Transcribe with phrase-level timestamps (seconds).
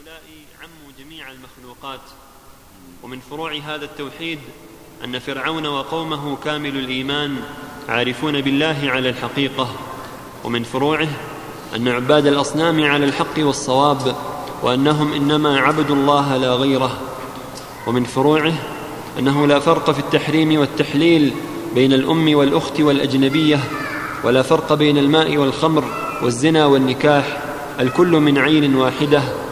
[0.00, 0.22] هؤلاء
[0.62, 2.00] عموا جميع المخلوقات.
[3.02, 4.38] ومن فروع هذا التوحيد
[5.04, 7.36] أن فرعون وقومه كامل الإيمان
[7.88, 9.68] عارفون بالله على الحقيقة.
[10.44, 11.08] ومن فروعه
[11.76, 14.16] أن عباد الأصنام على الحق والصواب
[14.62, 17.00] وأنهم إنما عبدوا الله لا غيره.
[17.86, 18.54] ومن فروعه
[19.18, 21.34] أنه لا فرق في التحريم والتحليل
[21.74, 23.60] بين الأم والأخت والأجنبية
[24.24, 25.84] ولا فرق بين الماء والخمر
[26.22, 27.42] والزنا والنكاح
[27.80, 29.49] الكل من عين واحدة.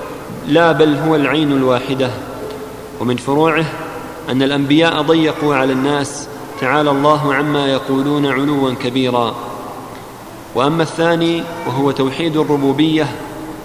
[0.48, 2.10] لا بل هو العين الواحدة.
[3.00, 3.64] ومن فروعه
[4.28, 6.28] أن الأنبياء ضيقوا على الناس
[6.60, 9.34] تعالى الله عما يقولون علوا كبيرا.
[10.54, 13.06] وأما الثاني وهو توحيد الربوبية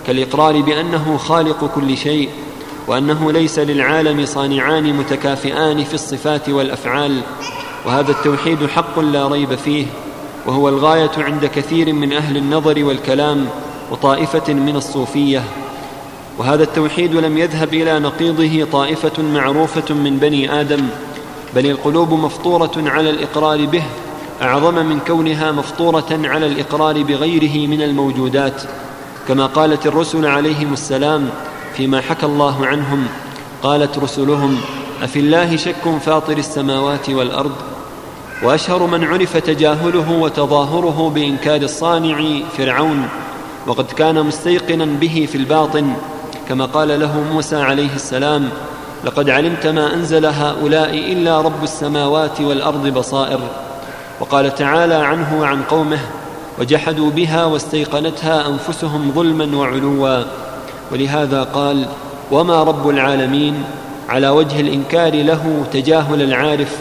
[0.07, 2.29] كالإقرار بأنه خالق كل شيء
[2.87, 7.21] وأنه ليس للعالم صانعان متكافئان في الصفات والأفعال.
[7.85, 9.85] وهذا التوحيد حق لا ريب فيه
[10.45, 13.47] وهو الغاية عند كثير من أهل النظر والكلام
[13.91, 15.43] وطائفة من الصوفية.
[16.37, 20.87] وهذا التوحيد لم يذهب إلى نقيضه طائفة معروفة من بني آدم
[21.55, 23.83] بل القلوب مفطورة على الإقرار به
[24.41, 28.61] أعظم من كونها مفطورة على الإقرار بغيره من الموجودات
[29.27, 31.29] كما قالت الرسل عليهم السلام
[31.73, 33.07] فيما حكى الله عنهم
[33.63, 34.61] قالت رسلهم
[35.03, 37.55] أفي الله شك فاطر السماوات والأرض؟
[38.43, 43.09] وأشهر من عرف تجاهله وتظاهره بإنكار الصانع فرعون
[43.67, 45.93] وقد كان مستيقنا به في الباطن
[46.49, 48.49] كما قال له موسى عليه السلام
[49.03, 53.39] لقد علمت ما أنزل هؤلاء إلا رب السماوات والأرض بصائر.
[54.19, 55.99] وقال تعالى عنه وعن قومه
[56.59, 60.23] وجحدوا بها واستيقنتها أنفسهم ظلما وعلوا.
[60.91, 61.85] ولهذا قال
[62.31, 63.63] وما رب العالمين
[64.09, 66.77] على وجه الإنكار له تجاهل العارف.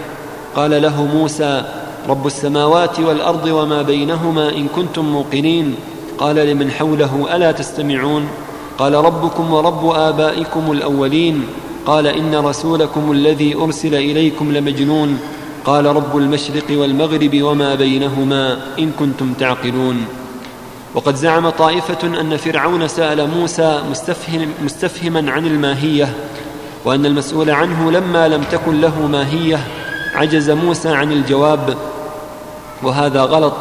[0.56, 1.64] قال له موسى
[2.08, 5.74] رب السماوات والأرض وما بينهما إن كنتم موقنين.
[6.18, 8.28] قال لمن حوله ألا تستمعون؟
[8.78, 11.46] قال ربكم ورب آبائكم الأولين.
[11.86, 15.18] قال إن رسولكم الذي أرسل إليكم لمجنون.
[15.64, 20.04] قال رب المشرق والمغرب وما بينهما إن كنتم تعقلون.
[20.94, 26.14] وقد زعم طائفة أن فرعون سأل موسى مستفهم مستفهما عن الماهية
[26.84, 29.60] وأن المسؤول عنه لما لم تكن له ماهية
[30.14, 31.76] عجز موسى عن الجواب
[32.82, 33.54] وهذا غلط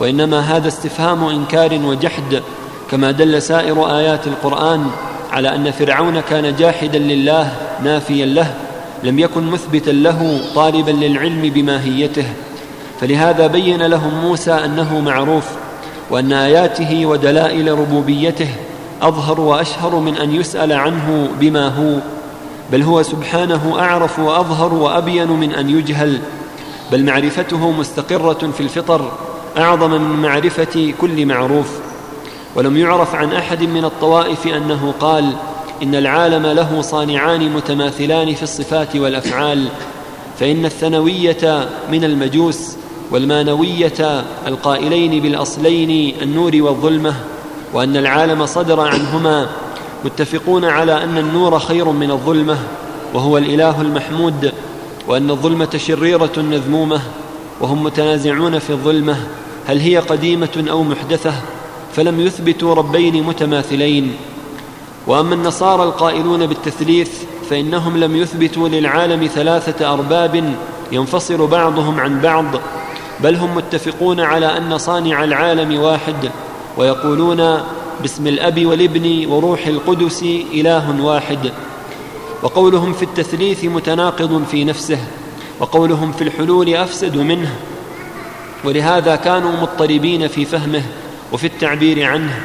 [0.00, 2.42] وإنما هذا استفهام إنكار وجحد.
[2.90, 4.86] كما دل سائر آيات القرآن
[5.32, 7.52] على أن فرعون كان جاحدا لله
[7.84, 8.54] نافيا له
[9.04, 12.24] لم يكن مثبتا له طالبا للعلم بماهيته.
[13.00, 15.44] فلهذا بين لهم موسى أنه معروف
[16.10, 18.48] وأن آياته ودلائل ربوبيته
[19.02, 21.98] أظهر وأشهر من أن يسأل عنه بما هو.
[22.72, 26.18] بل هو سبحانه أعرف وأظهر وأبين من أن يجهل.
[26.92, 29.12] بل معرفته مستقرة في الفطر
[29.56, 31.87] أعظم من معرفة كل معروف.
[32.54, 35.32] ولم يعرف عن أحد من الطوائف أنه قال
[35.82, 39.68] إن العالم له صانعان متماثلان في الصفات والأفعال
[40.40, 42.76] فإن الثنوية من المجوس
[43.10, 47.14] والمانوية القائلين بالأصلين النور والظلمة
[47.72, 49.46] وأن العالم صدر عنهما
[50.04, 52.56] متفقون على أن النور خير من الظلمة
[53.14, 54.52] وهو الإله المحمود
[55.08, 57.00] وأن الظلمة شريرة مذمومة
[57.60, 59.16] وهم متنازعون في الظلمة
[59.66, 61.32] هل هي قديمة أو محدثة؟
[61.96, 64.16] فلم يثبتوا ربين متماثلين.
[65.06, 67.10] وأما النصارى القائلون بالتثليث
[67.50, 70.54] فإنهم لم يثبتوا للعالم ثلاثة أرباب
[70.92, 72.44] ينفصل بعضهم عن بعض
[73.20, 76.30] بل هم متفقون على أن صانع العالم واحد
[76.76, 77.60] ويقولون
[78.02, 80.22] باسم الأب والابن وروح القدس
[80.54, 81.52] إله واحد.
[82.42, 84.98] وقولهم في التثليث متناقض في نفسه
[85.60, 87.54] وقولهم في الحلول أفسد منه.
[88.64, 90.82] ولهذا كانوا مضطربين في فهمه
[91.32, 92.40] وفي التعبير عنه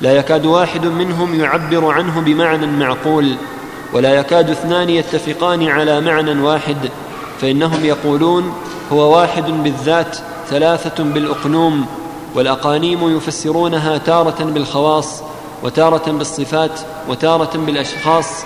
[0.00, 3.36] لا يكاد واحد منهم يعبر عنه بمعنى معقول
[3.92, 6.76] ولا يكاد اثنان يتفقان على معنى واحد
[7.40, 8.52] فإنهم يقولون
[8.92, 10.16] هو واحد بالذات
[10.48, 11.86] ثلاثة بالأقنوم
[12.34, 15.22] والأقانيم يفسرونها تارة بالخواص
[15.62, 18.44] وتارة بالصفات وتارة بالأشخاص.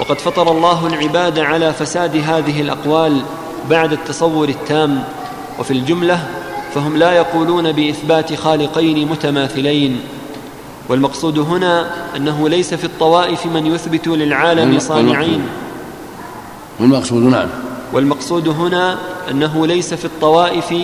[0.00, 3.22] وقد فطر الله العباد على فساد هذه الأقوال
[3.70, 5.04] بعد التصور التام.
[5.58, 6.26] وفي الجملة
[6.74, 10.00] فهم لا يقولون بإثبات خالقين متماثلين.
[10.88, 15.42] والمقصود هنا أنه ليس في الطوائف من يثبت للعالم صانعين.
[16.80, 17.48] والمقصود نعم.
[17.92, 18.98] والمقصود هنا
[19.30, 20.74] أنه ليس في الطوائف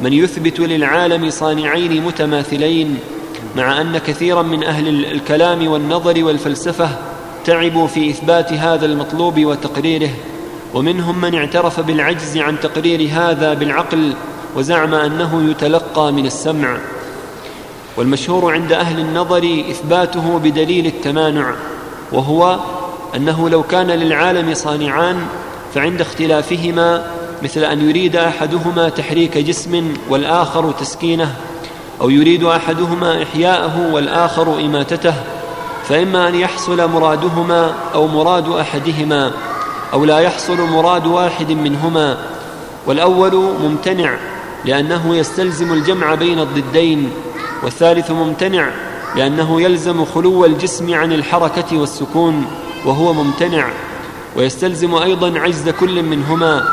[0.00, 2.98] من يثبت للعالم صانعين متماثلين
[3.56, 6.88] مع أن كثيرا من أهل الكلام والنظر والفلسفة
[7.44, 10.10] تعبوا في إثبات هذا المطلوب وتقريره
[10.74, 14.12] ومنهم من اعترف بالعجز عن تقرير هذا بالعقل
[14.56, 16.76] وزعم أنه يتلقى من السمع.
[17.96, 21.54] والمشهور عند أهل النظر إثباته بدليل التمانع
[22.12, 22.58] وهو
[23.16, 25.26] أنه لو كان للعالم صانعان
[25.74, 27.04] فعند اختلافهما
[27.42, 31.34] مثل أن يريد أحدهما تحريك جسم والآخر تسكينه
[32.00, 35.14] أو يريد أحدهما إحياءه والآخر إماتته
[35.88, 39.32] فإما أن يحصل مرادهما أو مراد أحدهما
[39.92, 42.16] أو لا يحصل مراد واحد منهما.
[42.86, 44.16] والأول ممتنع
[44.66, 47.10] لأنه يستلزم الجمع بين الضدين
[47.62, 48.68] والثالث ممتنع
[49.16, 52.46] لأنه يلزم خلو الجسم عن الحركة والسكون
[52.86, 53.68] وهو ممتنع
[54.36, 56.64] ويستلزم أيضا عجز كل منهما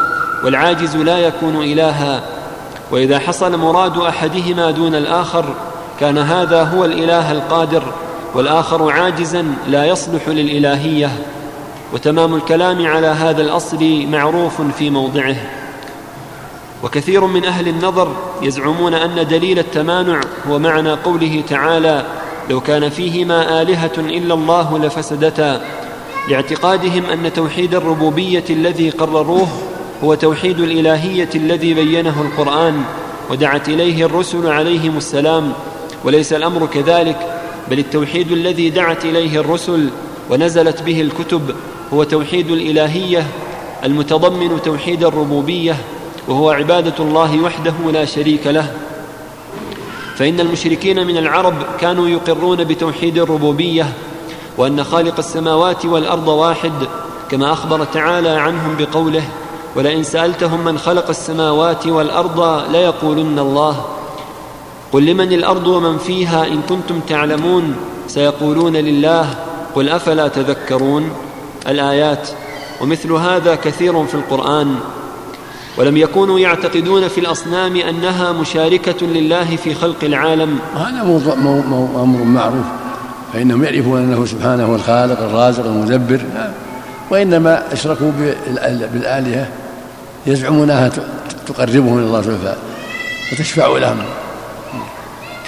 [0.44, 2.24] والعاجز لا يكون إلها.
[2.92, 5.46] وإذا حصل مراد أحدهما دون الآخر
[6.00, 7.84] كان هذا هو الإله القادر
[8.36, 11.12] والآخر عاجزا لا يصلح للإلهية.
[11.94, 15.63] وتمام الكلام على هذا الأصل معروف في موضعه.
[16.84, 22.06] وكثير من أهل النظر يزعمون أن دليل التمانع هو معنى قوله تعالى
[22.50, 25.62] لو كان فيهما آلهة إلا الله لفسدتا
[26.30, 29.48] لاعتقادهم أن توحيد الربوبية الذي قرروه
[30.04, 32.82] هو توحيد الإلهية الذي بينه القرآن
[33.30, 35.54] ودعت إليه الرسل عليهم السلام.
[36.04, 37.40] وليس الأمر كذلك
[37.70, 39.90] بل التوحيد الذي دعت إليه الرسل
[40.30, 41.56] ونزلت به الكتب
[41.94, 43.28] هو توحيد الإلهية
[43.84, 45.78] المتضمن توحيد الربوبية.
[46.28, 48.74] وهو عبادة الله وحده لا شريك له.
[50.16, 53.94] فإن المشركين من العرب كانوا يقرون بتوحيد الربوبية
[54.58, 56.72] وأن خالق السماوات والأرض واحد
[57.32, 59.24] كما أخبر تعالى عنهم بقوله
[59.76, 63.86] ولئن سألتهم من خلق السماوات والأرض ليقولن الله
[64.92, 67.76] قل لمن الأرض ومن فيها إن كنتم تعلمون
[68.08, 69.36] سيقولون لله
[69.76, 71.10] قل أفلا تذكرون؟
[71.68, 72.30] الآيات.
[72.82, 74.76] ومثل هذا كثير في القرآن.
[75.78, 80.60] ولم يكونوا يعتقدون في الأصنام أنها مشاركة لله في خلق العالم.
[80.76, 81.02] وهذا
[82.04, 82.66] أمر معروف.
[83.34, 86.22] فإنهم يعرفون أنه سبحانه هو الخالق الرازق المدبر.
[87.10, 88.12] وإنما أشركوا
[88.94, 89.48] بالآلهة
[90.28, 90.92] يزعمونها
[91.48, 92.56] تقربهم إلى الله سبحانه
[93.32, 93.98] وتشفع لهم.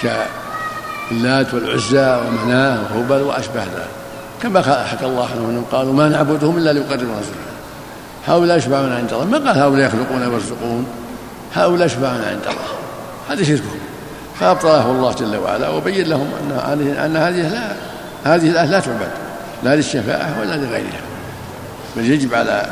[0.02, 3.88] كاللات والعزى ومناة وهبل وأشبه ذلك.
[4.42, 7.55] كما حكى الله عنهم قالوا ما نعبدهم إلا ليقربونا سبحانه
[8.26, 9.24] هؤلاء يشفعون عند الله.
[9.24, 10.86] ما قال هؤلاء يخلقون ويرزقون؟
[11.54, 12.76] هؤلاء يشفعون عند الله.
[13.30, 13.80] هذا شركهم
[14.40, 17.72] فأبطله الله جل وعلا وبين لهم أن هذه أن هذه لا
[18.34, 19.10] هذه الآية لا تعبد.
[19.64, 21.00] لا للشفاعة ولا لغيرها.
[21.96, 22.66] بل يجب على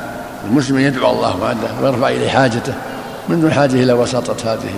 [0.45, 2.75] المسلم أن يدعو الله وحده ويرفع إليه حاجته
[3.29, 4.75] من دون حاجة إلى وساطة هذه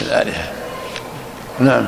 [0.00, 0.52] الآلهة.
[1.60, 1.86] نعم.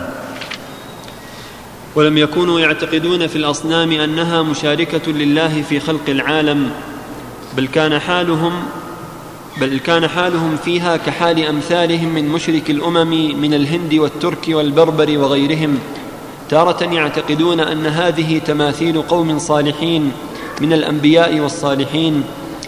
[1.94, 6.70] ولم يكونوا يعتقدون في الأصنام أنها مشاركة لله في خلق العالم
[7.56, 8.52] بل كان حالهم
[9.60, 15.78] بل كان حالهم فيها كحال أمثالهم من مشرك الأمم من الهند والترك والبربر وغيرهم
[16.48, 20.12] تارة يعتقدون أن هذه تماثيل قوم صالحين
[20.60, 22.24] من الأنبياء والصالحين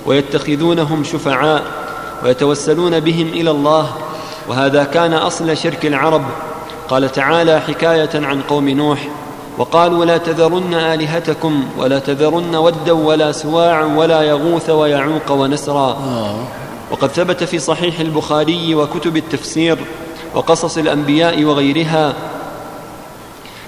[0.07, 1.63] ويتخذونهم شفعاء
[2.25, 3.97] ويتوسلون بهم إلى الله
[4.49, 6.25] وهذا كان أصل شرك العرب.
[6.89, 9.09] قال تعالى حكاية عن قوم نوح
[9.59, 15.97] وقالوا لا تذرن آلهتكم ولا تذرن ودا ولا سواعا ولا يغوث ويعوق ونسرا.
[16.91, 19.79] وقد ثبت في صحيح البخاري وكتب التفسير
[20.35, 22.15] وقصص الأنبياء وغيرها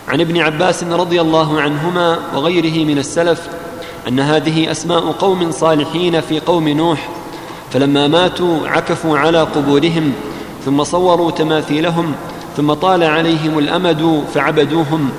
[0.09, 3.49] عن ابن عباس رضي الله عنهما وغيره من السلف
[4.09, 7.09] أن هذه أسماء قوم صالحين في قوم نوح
[7.71, 10.13] فلما ماتوا عكفوا على قبورهم
[10.65, 12.15] ثم صوروا تماثيلهم
[12.57, 15.11] ثم طال عليهم الأمد فعبدوهم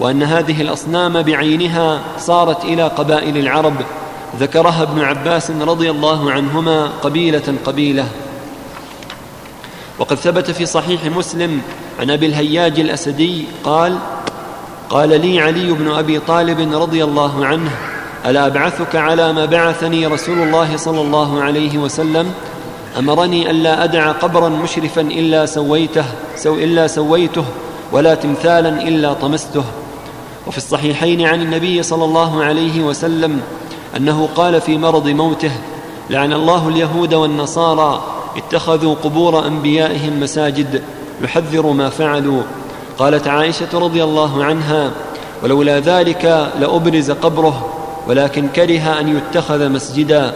[0.00, 3.74] وأن هذه الأصنام بعينها صارت إلى قبائل العرب.
[4.40, 8.06] ذكرها ابن عباس رضي الله عنهما قبيلة قبيلة.
[9.98, 11.60] وقد ثبت في صحيح مسلم
[12.00, 13.98] عن أبي الهياج الأسدي قال
[14.90, 17.70] قال لي علي بن أبي طالب رضي الله عنه
[18.26, 22.32] ألا أبعثك على ما بعثني رسول الله صلى الله عليه وسلم؟
[22.98, 26.04] أمرني الا أدع قبرا مشرفا إلا سويته
[26.36, 27.44] سو إلا سويته
[27.92, 29.64] ولا تمثالا إلا طمسته.
[30.48, 33.40] وفي الصحيحين عن النبي صلى الله عليه وسلم
[33.96, 35.50] أنه قال في مرض موته
[36.10, 38.02] لعن الله اليهود والنصارى
[38.36, 40.82] اتخذوا قبور أنبيائهم مساجد
[41.22, 42.42] يحذر ما فعلوا.
[42.98, 44.90] قالت عائشة رضي الله عنها
[45.42, 47.68] ولولا ذلك لأبرز قبره
[48.08, 50.32] ولكن كره أن يتخذ مسجدا.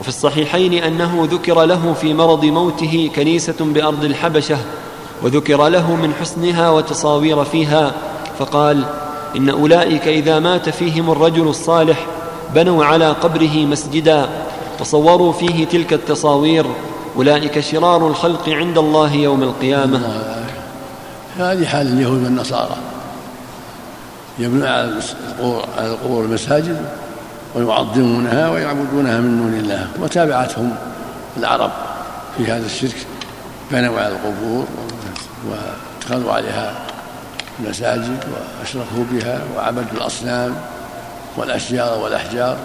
[0.00, 4.58] وفي الصحيحين أنه ذكر له في مرض موته كنيسة بأرض الحبشة
[5.22, 7.92] وذكر له من حسنها وتصاوير فيها
[8.38, 8.84] فقال
[9.36, 12.06] إن أولئك إذا مات فيهم الرجل الصالح
[12.54, 14.28] بنوا على قبره مسجدا
[14.80, 16.66] وصوروا فيه تلك التصاوير.
[17.16, 20.00] أولئك شرار الخلق عند الله يوم القيامة.
[21.38, 22.76] هذه حال اليهود والنصارى.
[24.38, 25.02] يبنون على
[25.78, 26.86] القبور المساجد
[27.54, 29.88] ويعظمونها ويعبدونها من دون الله.
[30.00, 30.76] وتابعتهم
[31.36, 31.70] العرب
[32.36, 33.06] في هذا الشرك.
[33.70, 34.64] بنوا على القبور
[35.50, 36.74] واتخذوا عليها
[37.60, 38.18] المساجد
[38.60, 40.54] واشركوا بها وعبدوا الأصنام
[41.36, 42.58] والأشجار والأحجار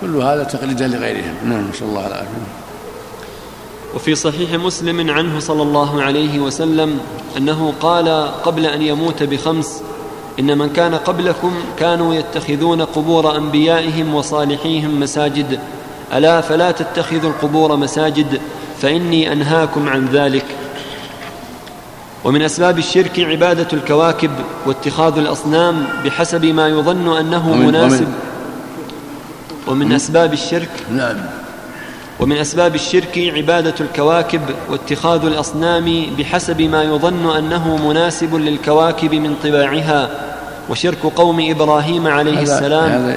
[0.00, 1.34] كل هذا تقليدا لغيرهم.
[1.44, 2.46] نعم نسأل الله العافية.
[3.94, 7.00] وفي صحيح مسلم عنه صلى الله عليه وسلم
[7.36, 8.08] أنه قال
[8.44, 9.82] قبل أن يموت بخمس
[10.38, 15.60] إن من كان قبلكم كانوا يتخذون قبور أنبيائهم وصالحيهم مساجد.
[16.14, 18.40] ألا فلا تتخذوا القبور مساجد
[18.80, 20.44] فإني أنهاكم عن ذلك.
[22.28, 24.30] ومن أسباب الشرك عبادة الكواكب
[24.66, 28.08] واتخاذ الأصنام بحسب ما يظن أنه ومن مناسب.
[29.66, 31.16] ومن, ومن أسباب الشرك نعم.
[32.20, 40.10] ومن أسباب الشرك عبادة الكواكب واتخاذ الأصنام بحسب ما يظن أنه مناسب للكواكب من طباعها
[40.70, 43.16] وشرك قوم إبراهيم عليه السلام.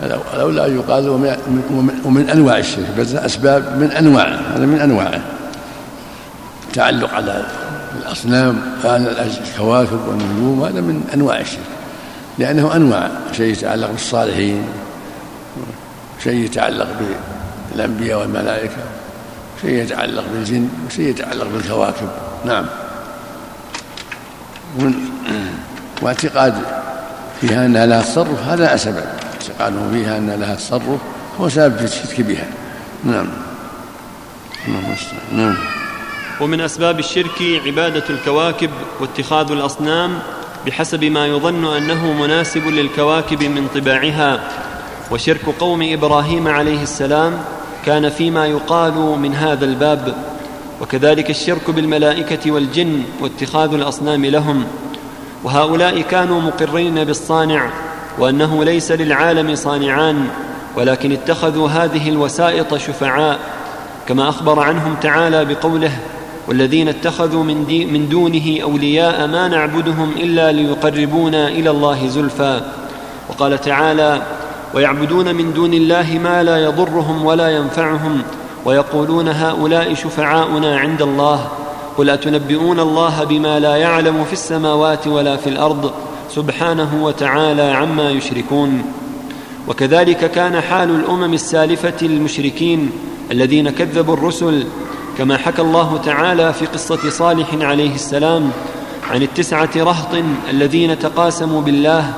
[0.00, 5.20] هذا لولا ان يقال ومن, ومن أنواع الشرك بل أسباب من انواعه هذا من انواعه
[6.74, 7.42] تعلق على
[7.98, 11.60] الأصنام على الكواكب والنجوم هذا من أنواع الشرك
[12.38, 14.64] لأنه أنواع شيء يتعلق بالصالحين
[16.24, 16.88] شيء يتعلق
[17.74, 18.76] بالأنبياء والملائكة
[19.62, 22.08] شيء يتعلق بالجن وشيء يتعلق بالكواكب.
[22.44, 22.66] نعم.
[26.02, 26.54] واعتقاد
[27.40, 29.04] فيها انها لها تصرف هذا سبب.
[29.32, 31.00] اعتقاده فيها أن لها تصرف
[31.40, 32.46] هو سبب في الشرك بها.
[33.04, 33.26] نعم.
[35.32, 35.56] نعم.
[36.40, 40.18] ومن أسباب الشرك عبادة الكواكب واتخاذ الأصنام
[40.66, 44.40] بحسب ما يظن أنه مناسب للكواكب من طباعها.
[45.10, 47.38] وشرك قوم إبراهيم عليه السلام
[47.86, 50.14] كان فيما يقال من هذا الباب.
[50.80, 54.64] وكذلك الشرك بالملائكة والجن واتخاذ الأصنام لهم.
[55.44, 57.70] وهؤلاء كانوا مقرين بالصانع
[58.18, 60.28] وأنه ليس للعالم صانعان
[60.76, 63.38] ولكن اتخذوا هذه الوسائط شفعاء
[64.08, 65.92] كما أخبر عنهم تعالى بقوله
[66.48, 72.60] والذين اتخذوا من, دي من دونه أولياء ما نعبدهم إلا ليقربونا إلى الله زلفى.
[73.28, 74.22] وقال تعالى
[74.74, 78.22] ويعبدون من دون الله ما لا يضرهم ولا ينفعهم
[78.64, 81.48] ويقولون هؤلاء شفعاؤنا عند الله.
[81.96, 85.92] قل أتنبئون الله بما لا يعلم في السماوات ولا في الأرض؟
[86.30, 88.82] سبحانه وتعالى عما يشركون.
[89.68, 92.90] وكذلك كان حال الأمم السالفة المشركين
[93.30, 94.64] الذين كذبوا الرسل
[95.18, 98.50] كما حكى الله تعالى في قصة صالح عليه السلام
[99.10, 102.12] عن التسعة رهط الذين تقاسموا بالله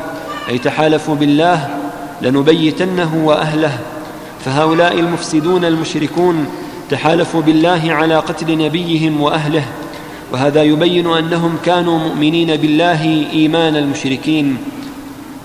[0.49, 1.69] أي تحالفوا بالله
[2.23, 3.79] لنبيتنه وأهله.
[4.45, 6.47] فهؤلاء المفسدون المشركون
[6.91, 9.65] تحالفوا بالله على قتل نبيهم وأهله.
[10.33, 14.57] وهذا يبين أنهم كانوا مؤمنين بالله إيمان المشركين.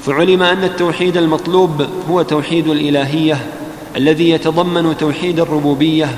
[0.06, 3.38] فعلم أن التوحيد المطلوب هو توحيد الإلهية
[3.96, 6.10] الذي يتضمن توحيد الربوبية.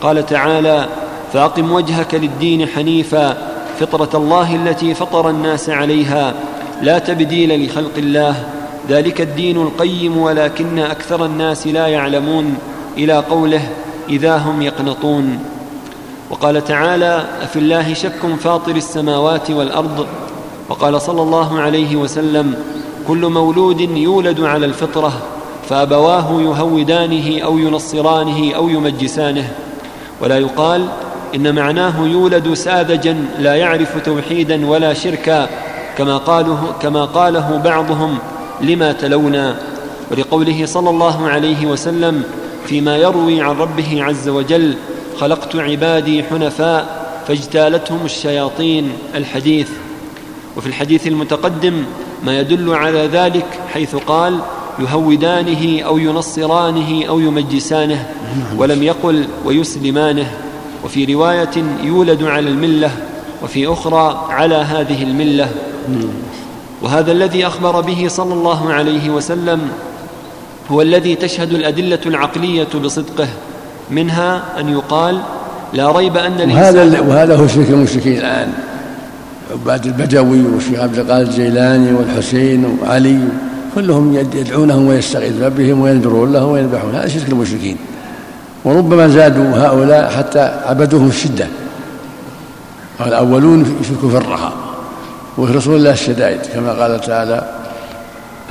[0.00, 0.88] قال تعالى
[1.32, 3.36] فأقم وجهك للدين حنيفا
[3.80, 6.34] فطرة الله التي فطر الناس عليها
[6.82, 8.44] لا تبديل لخلق الله
[8.88, 12.58] ذلك الدين القيم ولكن أكثر الناس لا يعلمون
[12.96, 13.62] إلى قوله
[14.08, 15.38] إذا هم يقنطون.
[16.30, 20.06] وقال تعالى أفي الله شك فاطر السماوات والأرض؟
[20.68, 22.54] وقال صلى الله عليه وسلم
[23.08, 25.12] كل مولود يولد على الفطرة
[25.68, 29.50] فأبواه يهودانه أو ينصرانه أو يمجسانه.
[30.20, 30.86] ولا يقال
[31.34, 35.48] إن معناه يولد ساذجا لا يعرف توحيدا ولا شركا
[35.98, 38.18] كما قاله, كما قاله بعضهم
[38.60, 39.56] لما تلونا
[40.10, 42.22] ولقوله صلى الله عليه وسلم
[42.66, 44.74] فيما يروي عن ربه عز وجل
[45.18, 49.68] خلقت عبادي حنفاء فاجتالتهم الشياطين الحديث.
[50.56, 51.84] وفي الحديث المتقدم
[52.24, 54.38] ما يدل على ذلك حيث قال
[54.80, 58.06] يهودانه أو ينصرانه أو يمجسانه
[58.56, 60.30] ولم يقل ويسلمانه
[60.84, 62.90] وفي رواية يولد على الملة
[63.42, 65.48] وفي أخرى على هذه الملة.
[66.82, 69.60] وهذا الذي أخبر به صلى الله عليه وسلم
[70.70, 73.28] هو الذي تشهد الأدلة العقلية بصدقه
[73.90, 75.20] منها أن يقال
[75.72, 78.52] لا ريب أن وهذا وهذا هو شرك المشركين الآن.
[79.52, 83.18] عباد البدوي والشيخ عبد القادر الجيلاني والحسين وعلي
[83.74, 87.76] كلهم يدعونهم ويستغيثون بهم وينذرون لهم ويذبحون هذا شرك المشركين.
[88.64, 91.46] وربما زادوا هؤلاء حتى عبدوهم الشدة.
[93.00, 94.52] والأولون يشركوا في الرخاء
[95.38, 97.48] رسول الله الشدائد كما قال تعالى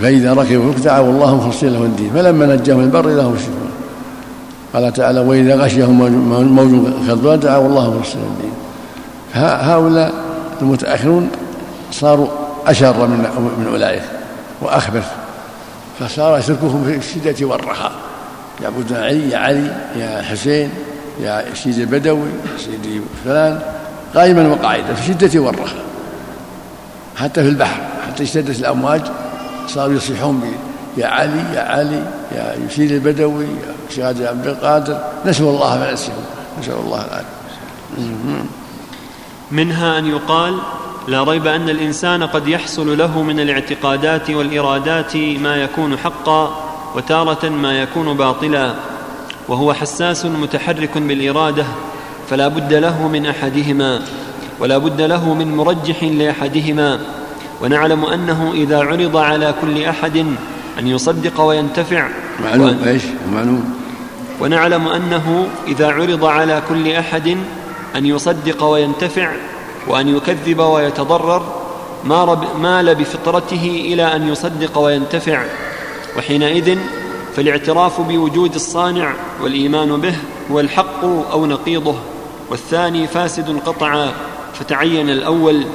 [0.02, 3.70] فإذا ركبوا دعوا الله مخلصين له الدين فلما نجاهم البر إذا هم يشركون.
[4.74, 5.98] قال تعالى وإذا غشيهم
[6.56, 6.72] موج
[7.08, 8.54] كالظلال دعوا الله مخلصين له الدين.
[9.34, 10.14] هؤلاء
[10.62, 11.30] المتأخرون
[11.92, 12.28] صاروا
[12.68, 13.18] أشر من
[13.60, 14.19] من أولئك.
[14.62, 15.12] وأخبث
[16.00, 17.92] فصار شركهم في الشدة والرخاء.
[18.62, 20.70] يعبدون علي يا علي يا حسين
[21.22, 23.60] يا سيدي البدوي سيدي فلان.
[24.16, 25.84] قائما وقاعدا في الشدة والرخاء.
[27.18, 29.02] حتى في البحر حتى اشتدت الأمواج
[29.68, 30.54] صاروا يصيحون
[30.98, 35.00] يا علي يا علي يا سيدي البدوي يا شهادة عبد القادر.
[35.26, 36.24] نسوا الله فنسيهم
[36.60, 37.40] نسأل الله العافية.
[39.52, 40.58] منها أن يقال
[41.10, 47.82] لا ريب أن الإنسان قد يحصل له من الاعتقادات والإرادات ما يكون حقا وتارة ما
[47.82, 48.74] يكون باطلا
[49.48, 51.66] وهو حساس متحرك بالإرادة
[52.30, 54.02] فلا بد له من أحدهما
[54.60, 57.00] ولا بد له من مرجح لأحدهما
[57.62, 60.18] ونعلم أنه إذا عرض على كل أحد
[60.80, 62.08] أن يصدق وينتفع.
[62.44, 63.74] معلوم إيش؟ معلوم.
[64.42, 67.38] ونعلم أنه إذا عرض على كل أحد
[67.96, 69.32] أن يصدق وينتفع
[69.88, 71.42] وأن يكذب ويتضرر
[72.60, 75.44] مال بفطرته إلى أن يصدق وينتفع.
[76.18, 76.78] وحينئذ
[77.36, 80.16] فالاعتراف بوجود الصانع والإيمان به
[80.52, 81.96] هو الحق أو نقيضه
[82.50, 84.12] والثاني فاسد قطعا
[84.54, 85.66] فتعين الأول.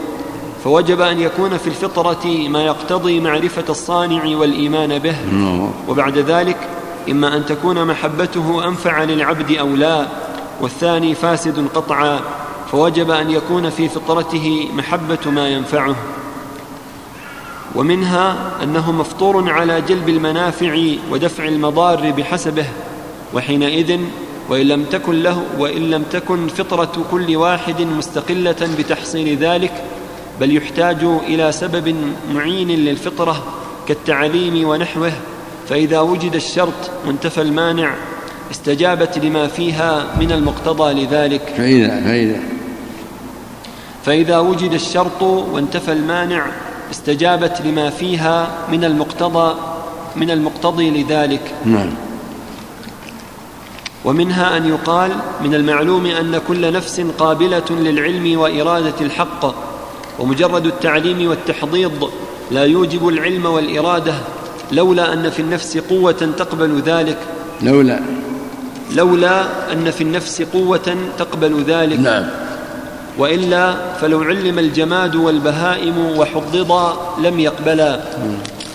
[0.65, 5.17] فوجب أن يكون في الفطرة ما يقتضي معرفة الصانع والإيمان به.
[5.89, 6.57] وبعد ذلك
[7.11, 10.07] إما أن تكون محبته أنفع للعبد أو لا
[10.61, 12.21] والثاني فاسد قطعا
[12.73, 15.97] فوجب أن يكون في فطرته محبة ما ينفعه
[17.75, 20.79] ومنها أنه مفطور على جلب المنافع
[21.11, 22.67] ودفع المضار بحسبه
[23.35, 24.01] وحينئذ
[24.49, 29.85] وإن لم تكن له وإن لم تكن فطرة كل واحد مستقلة بتحصيل ذلك
[30.41, 31.97] بل يحتاج إلى سبب
[32.35, 33.45] معين للفطرة
[33.89, 35.13] كالتعليم ونحوه
[35.69, 37.95] فإذا وجد الشرط وانتفى المانع
[38.51, 41.55] استجابت لما فيها من المقتضى لذلك.
[41.57, 42.54] فإذا فإذا.
[44.07, 46.47] فإذا وجد الشرط وانتفى المانع
[46.91, 49.55] استجابت لما فيها من المقتضى
[50.17, 51.55] من المقتضي لذلك.
[51.65, 51.91] نعم.
[54.05, 55.11] ومنها أن يقال
[55.45, 59.55] من المعلوم أن كل نفس قابلة للعلم وإرادة الحق
[60.19, 62.11] ومجرد التعليم والتحضيض
[62.51, 64.15] لا يوجب العلم والإرادة
[64.73, 67.19] لولا أن في النفس قوة تقبل ذلك.
[67.63, 68.01] لولا.
[68.95, 71.99] لولا أن في النفس قوة تقبل ذلك.
[71.99, 72.44] نعم.
[73.19, 78.01] وإلا فلو علم الجماد والبهائم وحضضا لم يقبلا.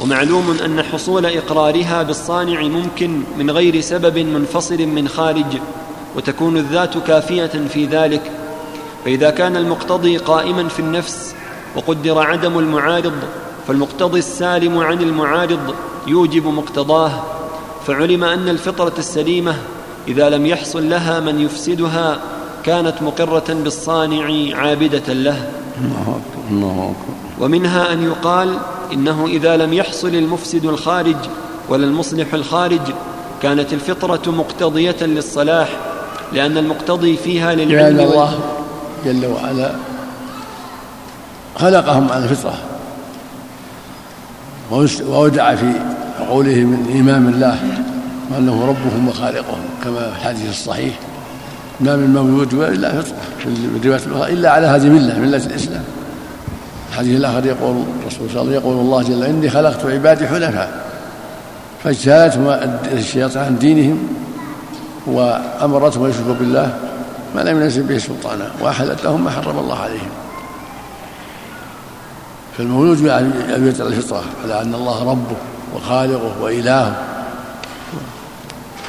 [0.02, 5.58] ومعلوم أن حصول إقرارها بالصانع ممكن من غير سبب منفصل من خارج
[6.16, 8.32] وتكون الذات كافية في ذلك.
[9.06, 11.36] فإذا كان المقتضي قائما في النفس
[11.76, 13.14] وقدر عدم المعارض
[13.68, 15.76] فالمقتضي السالم عن المعارض
[16.08, 17.24] يوجب مقتضاه.
[17.88, 19.56] فعلم أن الفطرة السليمة
[20.08, 22.20] إذا لم يحصل لها من يفسدها
[22.64, 25.50] كانت مقرة بالصانع عابدة له.
[25.82, 27.46] الله أكبر الله أكبر.
[27.46, 28.58] ومنها أن يقال
[28.94, 31.16] إنه إذا لم يحصل المفسد الخارج
[31.70, 32.82] ولا المصلح الخارج
[33.42, 35.70] كانت الفطرة مقتضية للصلاح
[36.34, 38.40] لأن المقتضي فيها للعلم لأن الله
[39.06, 39.72] جل وعلا
[41.56, 42.58] خلقهم على الفطرة.
[45.08, 45.74] وودع في
[46.20, 47.60] عقولهم من إيمان الله
[48.32, 51.00] وأنه ربهم وخالقهم كما في الحديث الصحيح.
[51.82, 55.84] ما من مولود إلا فطره في الروايات الأخرى إلا على هذه الملة ملة الإسلام.
[56.90, 60.86] الحديث الآخر يقول الرسول صلى الله عليه وسلم يقول الله جل إني خلقت عبادي حنفاء.
[61.84, 62.48] فاجتالتهم
[62.92, 64.08] الشياطين عن دينهم
[65.08, 66.78] وأمرتهم ان يشركوا بالله
[67.36, 70.10] ما لم ينزل به سلطانا وأحلت لهم ما حرم الله عليهم.
[72.58, 73.26] فالمولود على
[73.80, 75.36] الفطره على أن الله ربه
[75.76, 76.96] وخالقه وإلهه.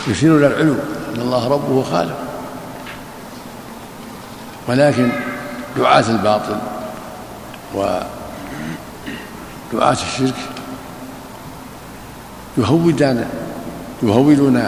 [0.08, 0.74] يشير إلى العلو
[1.14, 2.19] أن الله ربه وخالقه.
[4.68, 5.10] ولكن
[5.76, 6.56] دعاة الباطل
[7.74, 8.06] ودعاة
[9.92, 10.34] الشرك
[12.58, 13.28] يهودان
[14.02, 14.62] يهودون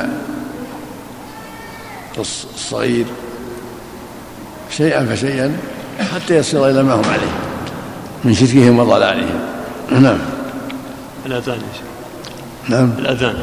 [2.19, 3.07] الصغير
[4.71, 5.59] شيئا فشيئا
[6.15, 7.33] حتى يصل إلى ما هم عليه
[8.25, 9.41] من شركهم وضلالهم.
[9.91, 10.19] نعم.
[11.73, 11.87] شيخ.
[12.69, 12.93] نعم.
[12.99, 13.35] الأذان.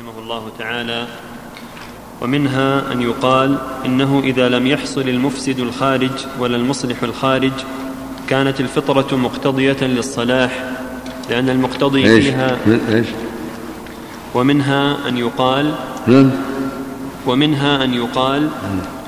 [0.00, 1.06] رحمه الله تعالى
[2.20, 7.52] ومنها أن يقال إنه إذا لم يحصل المفسد الخارج ولا المصلح الخارج
[8.28, 10.64] كانت الفطرة مقتضية للصلاح
[11.30, 12.56] لأن المقتضي إيش؟ فيها
[12.88, 13.06] إيش؟
[14.34, 15.74] ومنها أن يقال
[17.26, 18.48] ومنها أن يقال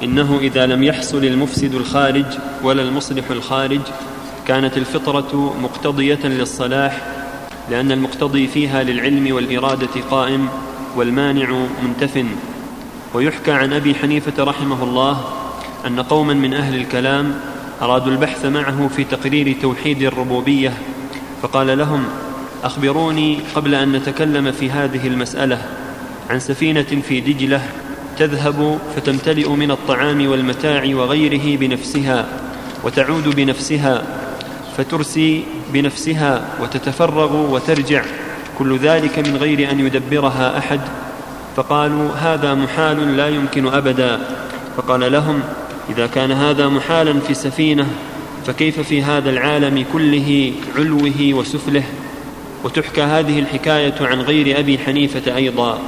[0.03, 2.25] إنه إذا لم يحصل المفسد الخارج
[2.63, 3.81] ولا المصلح الخارج
[4.47, 7.07] كانت الفطرة مقتضية للصلاح
[7.71, 10.49] لأن المقتضي فيها للعلم والإرادة قائم
[10.97, 12.25] والمانع منتف
[13.15, 15.25] ويحكى عن أبي حنيفة رحمه الله
[15.87, 17.35] أن قوما من أهل الكلام
[17.83, 20.73] أرادوا البحث معه في تقرير توحيد الربوبية
[21.43, 22.05] فقال لهم
[22.65, 25.63] أخبروني قبل أن نتكلم في هذه المسألة
[26.31, 27.63] عن سفينة في دجلة
[28.19, 32.27] تذهب فتمتلئ من الطعام والمتاع وغيره بنفسها
[32.85, 34.03] وتعود بنفسها
[34.77, 38.05] فترسي بنفسها وتتفرغ وترجع
[38.59, 40.81] كل ذلك من غير أن يدبرها أحد
[41.57, 44.19] فقالوا هذا محال لا يمكن أبدا.
[44.77, 45.41] فقال لهم
[45.91, 47.87] إذا كان هذا محالا في سفينة
[48.47, 51.83] فكيف في هذا العالم كله علوه وسفله؟
[52.65, 55.79] وتحكى هذه الحكاية عن غير أبي حنيفة أيضا.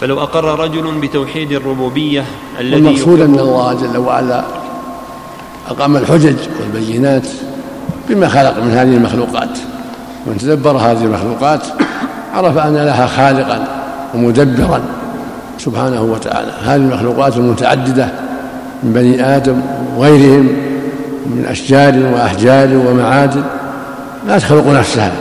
[0.00, 2.24] فلو أقر رجل بتوحيد الربوبية
[2.60, 4.44] الذي المقصود أن الله جل وعلا
[5.68, 7.26] أقام الحجج والبينات
[8.08, 9.58] بما خلق من هذه المخلوقات.
[10.26, 11.66] من تدبر هذه المخلوقات
[12.34, 13.83] عرف أن لها خالقا.
[14.14, 14.80] ومدبرا
[15.58, 16.52] سبحانه وتعالى.
[16.64, 18.08] هذه المخلوقات المتعددة
[18.82, 19.60] من بني آدم
[19.96, 20.48] وغيرهم
[21.26, 23.42] من أشجار وأحجار ومعادن
[24.28, 25.12] لا تخلق نفسها.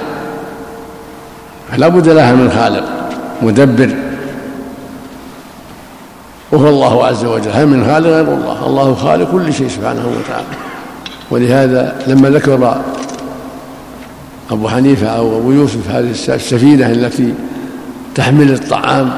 [1.72, 2.84] فلا بد لها من خالق
[3.42, 3.90] مدبر.
[6.52, 7.52] وهو الله عز وجل.
[7.52, 10.48] هل من خالق غير الله؟ الله خالق كل شيء سبحانه وتعالى.
[11.32, 12.82] ولهذا لما ذكر
[14.52, 17.34] أبو حنيفة أو أبو يوسف هذه السفينة التي
[18.16, 19.10] تحمل الطعام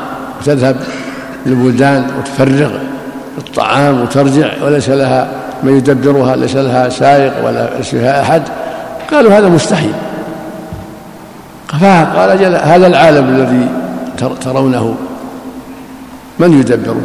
[0.41, 0.75] وتذهب
[1.45, 2.71] للبلدان وتفرغ
[3.37, 5.27] الطعام وترجع وليس لها
[5.63, 8.41] من يدبرها ليس لها سائق ولا فيها أحد.
[9.11, 9.93] قالوا هذا مستحيل.
[11.67, 13.67] فقال جل هذا العالم الذي
[14.41, 14.95] ترونه
[16.39, 17.01] من يدبره؟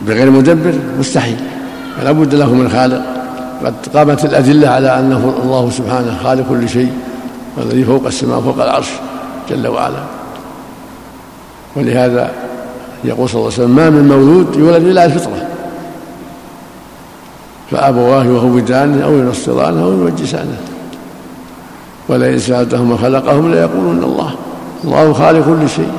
[0.00, 1.36] بغير مدبر مستحيل.
[2.00, 3.02] فلا بد له من خالق.
[3.64, 6.92] قد قامت الأدلة على أنه الله سبحانه خالق كل شيء.
[7.56, 8.88] والذي فوق السماء فوق العرش
[9.50, 10.04] جل وعلا.
[11.76, 12.32] ولهذا
[13.04, 15.48] يقول صلى الله عليه وسلم ما من مولود يولد إلا الفطرة.
[17.70, 20.60] فأبواه يهودانه أو ينصرانه أو يمجسانه
[22.08, 24.34] ولئن سألتهم من خلقهم ليقولون الله.
[24.84, 25.92] الله خالق كل شيء.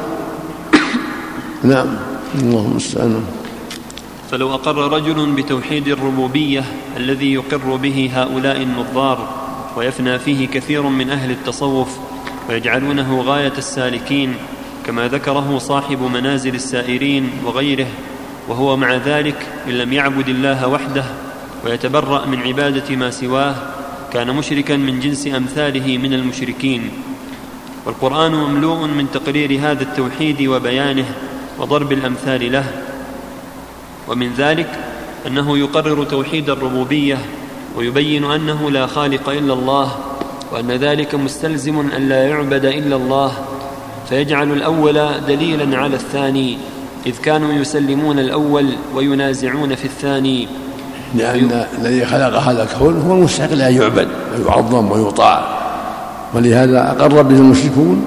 [1.64, 1.88] نعم.
[2.36, 3.24] اللهم المستعان
[4.32, 6.64] فلو أقر رجل بتوحيد الربوبية
[6.98, 9.43] الذي يقر به هؤلاء النظار
[9.76, 11.98] ويفنى فيه كثير من أهل التصوف
[12.50, 14.36] ويجعلونه غاية السالكين
[14.86, 17.88] كما ذكره صاحب منازل السائرين وغيره
[18.48, 21.06] وهو مع ذلك إن لم يعبد الله وحده
[21.66, 23.56] ويتبرأ من عبادة ما سواه
[24.14, 26.90] كان مشركا من جنس أمثاله من المشركين.
[27.86, 31.06] والقرآن مملوء من تقرير هذا التوحيد وبيانه
[31.60, 32.66] وضرب الأمثال له.
[34.08, 34.80] ومن ذلك
[35.28, 37.18] أنه يقرر توحيد الربوبية
[37.78, 39.92] ويبين أنه لا خالق إلا الله
[40.52, 43.32] وأن ذلك مستلزم أن لا يعبد إلا الله.
[44.10, 46.58] فيجعل الأول دليلا على الثاني
[47.06, 50.48] إذ كانوا يسلمون الأول وينازعون في الثاني.
[51.16, 54.08] لأن الذي خلق هذا الكون هو المستحق ان يعبد
[54.38, 55.44] ويعظم ويطاع.
[56.34, 58.06] ولهذا أقر به المشركون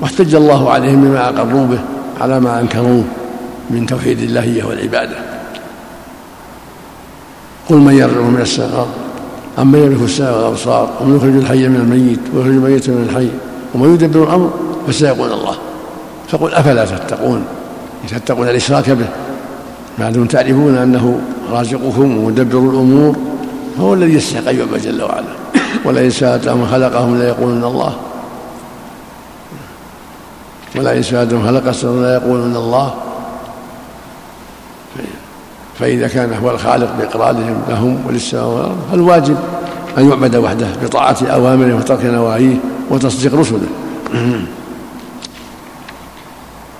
[0.00, 1.78] واحتج الله عليهم بما أقروا به
[2.20, 3.04] على ما انكروه
[3.70, 5.16] من توحيد الله والعبادة.
[7.68, 8.88] قل من يرزقه من السماء
[9.58, 13.28] أمن يملك السماء والأبصار ومن يخرج الحي من الميت ويخرج الميت من الحي
[13.74, 14.50] ومن يدبر الأمر
[14.86, 15.54] فسيقول الله.
[16.28, 17.44] فقل أفلا تتقون؟
[18.08, 19.08] تتقون الإشراك به.
[19.98, 23.16] ما دمتم تعرفون أنه رازقكم ومدبر الأمور؟
[23.76, 25.32] فهو الذي يستحق أن يعبد جل وعلا.
[25.84, 27.92] ولئن سألتهم خلقهم ليقولن الله.
[30.76, 32.94] ولئن سألتهم خلق السماء ليقولن الله.
[35.78, 39.36] فإذا كان هو الخالق بإقرارهم لهم وللسماء والأرض فالواجب
[39.98, 42.56] أن يعبد وحده بطاعة أوامره وترك نواهيه
[42.90, 43.68] وتصديق رسله.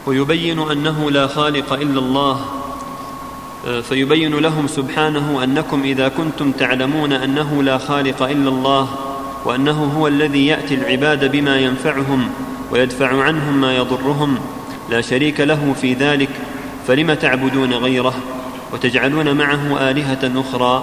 [0.06, 2.40] ويبين أنه لا خالق إلا الله
[3.82, 8.88] فيبين لهم سبحانه أنكم إذا كنتم تعلمون أنه لا خالق إلا الله
[9.44, 12.28] وأنه هو الذي يأتي العباد بما ينفعهم
[12.70, 14.38] ويدفع عنهم ما يضرهم
[14.90, 16.28] لا شريك له في ذلك
[16.86, 18.14] فلم تعبدون غيره؟
[18.72, 20.82] وتجعلون معه آلهة أخرى.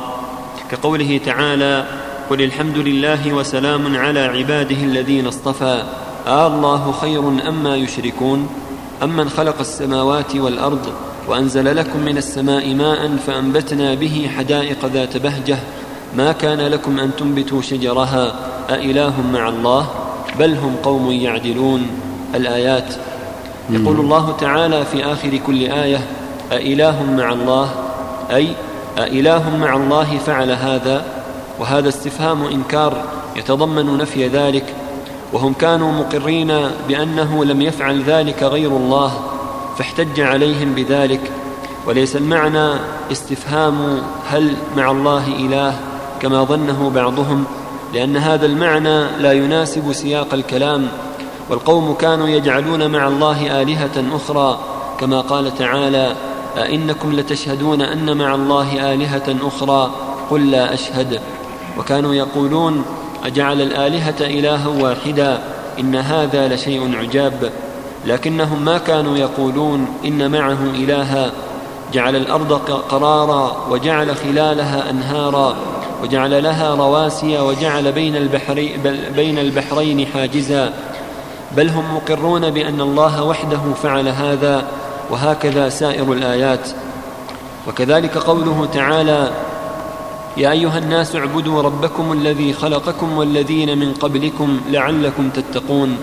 [0.71, 1.85] كقوله تعالى
[2.29, 5.83] قل الحمد لله وسلام على عباده الذين اصطفى
[6.27, 8.49] آه الله خير أما يشركون؟
[9.03, 10.93] أمن خلق السماوات والأرض
[11.27, 15.57] وأنزل لكم من السماء ماء فأنبتنا به حدائق ذات بهجة.
[16.17, 18.35] ما كان لكم أن تنبتوا شجرها؟
[18.69, 19.89] أإله مع الله؟
[20.39, 21.87] بل هم قوم يعدلون.
[22.35, 22.93] الآيات.
[23.69, 26.01] يقول الله تعالى في آخر كل آية
[26.51, 27.69] أإله مع الله؟
[28.31, 28.53] أي
[28.97, 31.03] أإله مع الله فعل هذا؟
[31.59, 33.03] وهذا استفهام إنكار
[33.35, 34.73] يتضمن نفي ذلك.
[35.33, 39.11] وهم كانوا مقرين بأنه لم يفعل ذلك غير الله
[39.77, 41.31] فاحتج عليهم بذلك.
[41.87, 42.73] وليس المعنى
[43.11, 45.75] استفهام هل مع الله إله
[46.21, 47.45] كما ظنه بعضهم
[47.93, 50.87] لأن هذا المعنى لا يناسب سياق الكلام.
[51.49, 54.59] والقوم كانوا يجعلون مع الله آلهة أخرى
[54.99, 56.15] كما قال تعالى
[56.59, 59.91] أئنكم لتشهدون أن مع الله آلهة أخرى؟
[60.29, 61.19] قل لا أشهد.
[61.77, 62.85] وكانوا يقولون
[63.25, 65.39] أجعل الآلهة إلها واحدا؟
[65.79, 67.51] إن هذا لشيء عجاب.
[68.05, 71.31] لكنهم ما كانوا يقولون إن معه إلها.
[71.93, 72.53] جعل الأرض
[72.89, 75.55] قرارا وجعل خلالها أنهارا
[76.03, 78.77] وجعل لها رواسي وجعل بين, البحري
[79.15, 80.73] بين البحرين حاجزا.
[81.57, 84.67] بل هم مقرون بأن الله وحده فعل هذا.
[85.11, 86.69] وهكذا سائر الآيات.
[87.67, 89.31] وكذلك قوله تعالى
[90.37, 95.97] يا أيها الناس اعبدوا ربكم الذي خلقكم والذين من قبلكم لعلكم تتقون.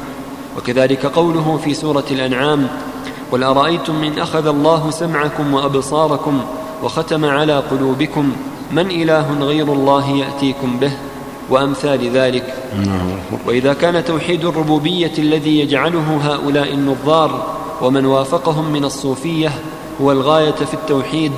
[0.56, 2.68] وكذلك قوله في سورة الأنعام
[3.32, 6.40] قل أرأيتم من أخذ الله سمعكم وأبصاركم
[6.82, 8.32] وختم على قلوبكم
[8.72, 10.92] من إله غير الله يأتيكم به؟
[11.50, 12.54] وأمثال ذلك.
[13.46, 19.52] وإذا كان توحيد الربوبية الذي يجعله هؤلاء النظار ومن وافقهم من الصوفية
[20.00, 21.32] هو الغاية في التوحيد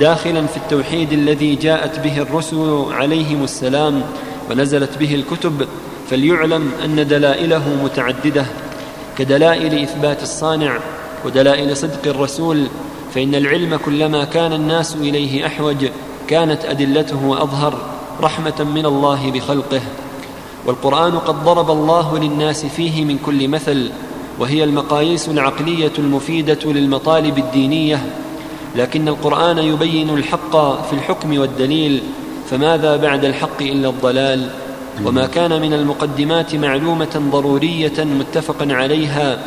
[0.00, 4.02] داخلا في التوحيد الذي جاءت به الرسل عليهم السلام
[4.50, 5.66] ونزلت به الكتب
[6.10, 8.46] فليعلم أن دلائله متعددة.
[9.18, 10.78] كدلائل إثبات الصانع
[11.24, 12.66] ودلائل صدق الرسول
[13.14, 15.86] فإن العلم كلما كان الناس إليه أحوج
[16.28, 17.78] كانت أدلته أظهر
[18.20, 19.80] رحمة من الله بخلقه.
[20.66, 23.90] والقرآن قد ضرب الله للناس فيه من كل مثل
[24.38, 28.06] وهي المقاييس العقلية المفيدة للمطالب الدينية
[28.76, 32.02] لكن القرآن يبين الحق في الحكم والدليل
[32.50, 34.50] فماذا بعد الحق إلا الضلال؟
[35.04, 39.38] وما كان من المقدمات معلومة ضرورية متفقا عليها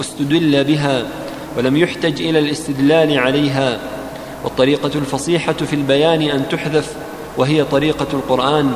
[0.00, 1.02] استدل بها
[1.56, 3.78] ولم يحتج إلى الاستدلال عليها.
[4.44, 6.96] والطريقة الفصيحة في البيان أن تحذف
[7.36, 8.72] وهي طريقة القرآن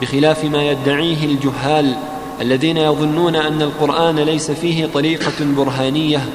[0.00, 1.94] بخلاف ما يدعيه الجهال
[2.42, 6.28] الذين يظنون أن القرآن ليس فيه طريقة برهانية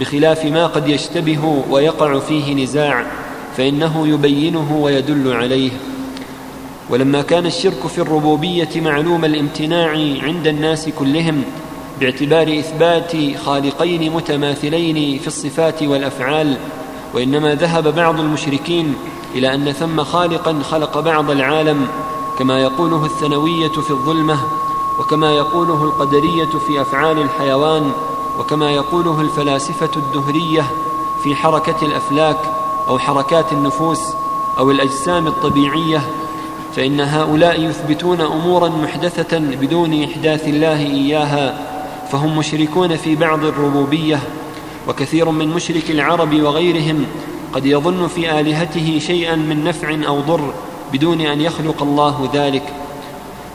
[0.00, 3.06] بخلاف ما قد يشتبه ويقع فيه نزاع
[3.56, 5.70] فإنه يبينه ويدل عليه.
[6.90, 9.90] ولما كان الشرك في الربوبية معلوم الامتناع
[10.22, 11.42] عند الناس كلهم
[12.00, 13.12] باعتبار إثبات
[13.44, 16.56] خالقين متماثلين في الصفات والأفعال
[17.14, 18.94] وإنما ذهب بعض المشركين
[19.34, 21.86] إلى أن ثم خالقا خلق بعض العالم
[22.38, 24.38] كما يقوله الثنوية في الظلمة
[24.98, 27.92] وكما يقوله القدرية في أفعال الحيوان
[28.38, 30.66] وكما يقوله الفلاسفة الدهرية
[31.24, 32.38] في حركة الأفلاك
[32.88, 34.00] أو حركات النفوس
[34.58, 36.02] أو الأجسام الطبيعية
[36.76, 41.68] فإن هؤلاء يثبتون أمورا محدثة بدون إحداث الله إياها
[42.12, 44.20] فهم مشركون في بعض الربوبية
[44.88, 47.06] وكثير من مشرك العرب وغيرهم
[47.52, 50.52] قد يظن في آلهته شيئا من نفع أو ضر
[50.92, 52.62] بدون أن يخلق الله ذلك.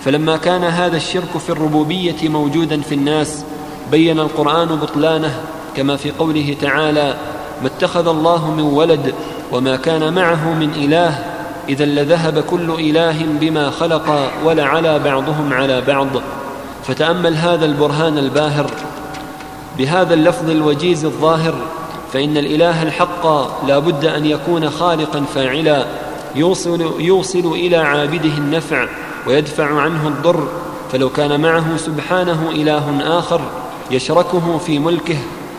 [0.06, 3.46] فلما كان هذا الشرك في الربوبية موجودا في الناس
[3.92, 5.42] بين القرآن بطلانه
[5.76, 7.18] كما في قوله تعالى
[7.62, 9.14] ما اتخذ الله من ولد
[9.52, 11.34] وما كان معه من إله
[11.70, 16.08] إذا لذهب كل إله بما خلق ولعلى بعضهم على بعض
[16.84, 18.70] فتأمل هذا البرهان الباهر.
[19.78, 21.56] بهذا اللفظ الوجيز الظاهر
[22.14, 23.26] فإن الإله الحق
[23.68, 25.86] لا بد أن يكون خالقا فاعلا
[26.36, 28.88] يوصل, يوصل إلى عابده النفع.
[29.28, 30.48] ويدفع عنه الضر
[30.92, 33.42] فلو كان معه سبحانه إله آخر
[33.92, 35.18] يشركه في ملكه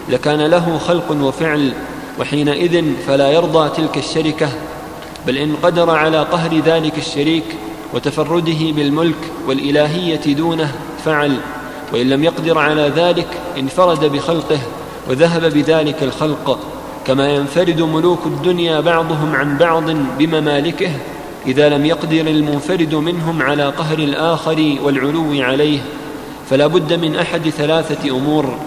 [0.08, 1.72] لكان له خلق وفعل
[2.20, 4.48] وحينئذ فلا يرضى تلك الشركة
[5.26, 7.44] بل إن قدر على قهر ذلك الشريك
[7.94, 10.72] وتفرده بالملك والإلهية دونه
[11.04, 11.36] فعل
[11.92, 14.58] وإن لم يقدر على ذلك انفرد بخلقه
[15.10, 16.58] وذهب بذلك الخلق
[17.06, 20.90] كما ينفرد ملوك الدنيا بعضهم عن بعض بممالكه
[21.46, 25.80] إذا لم يقدر المنفرد منهم على قهر الآخر والعلو عليه
[26.50, 28.58] فلا بد من أحد ثلاثة أمور.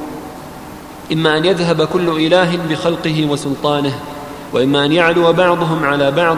[1.13, 3.99] إما أن يذهب كل إله بخلقه وسلطانه
[4.53, 6.37] وإما أن يعلو بعضهم على بعض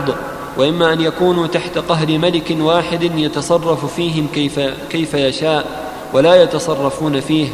[0.57, 5.65] وإما أن يكونوا تحت قهر ملك واحد يتصرف فيهم كيف, كيف يشاء
[6.13, 7.47] ولا يتصرفون فيه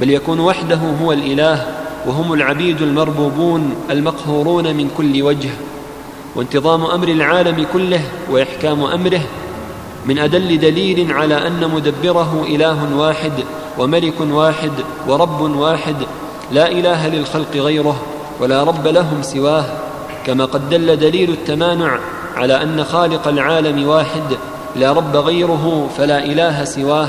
[0.00, 1.66] بل يكون وحده هو الإله
[2.06, 5.50] وهم العبيد المربوبون المقهورون من كل وجه.
[6.36, 9.20] وانتظام أمر العالم كله وإحكام أمره
[10.06, 13.32] من أدل دليل على أن مدبره إله واحد
[13.78, 14.72] وملك واحد
[15.08, 15.96] ورب واحد
[16.52, 17.96] لا إله للخلق غيره
[18.40, 19.64] ولا رب لهم سواه
[20.26, 21.98] كما قد دل دليل التمانع
[22.36, 24.36] على أن خالق العالم واحد
[24.76, 27.08] لا رب غيره فلا إله سواه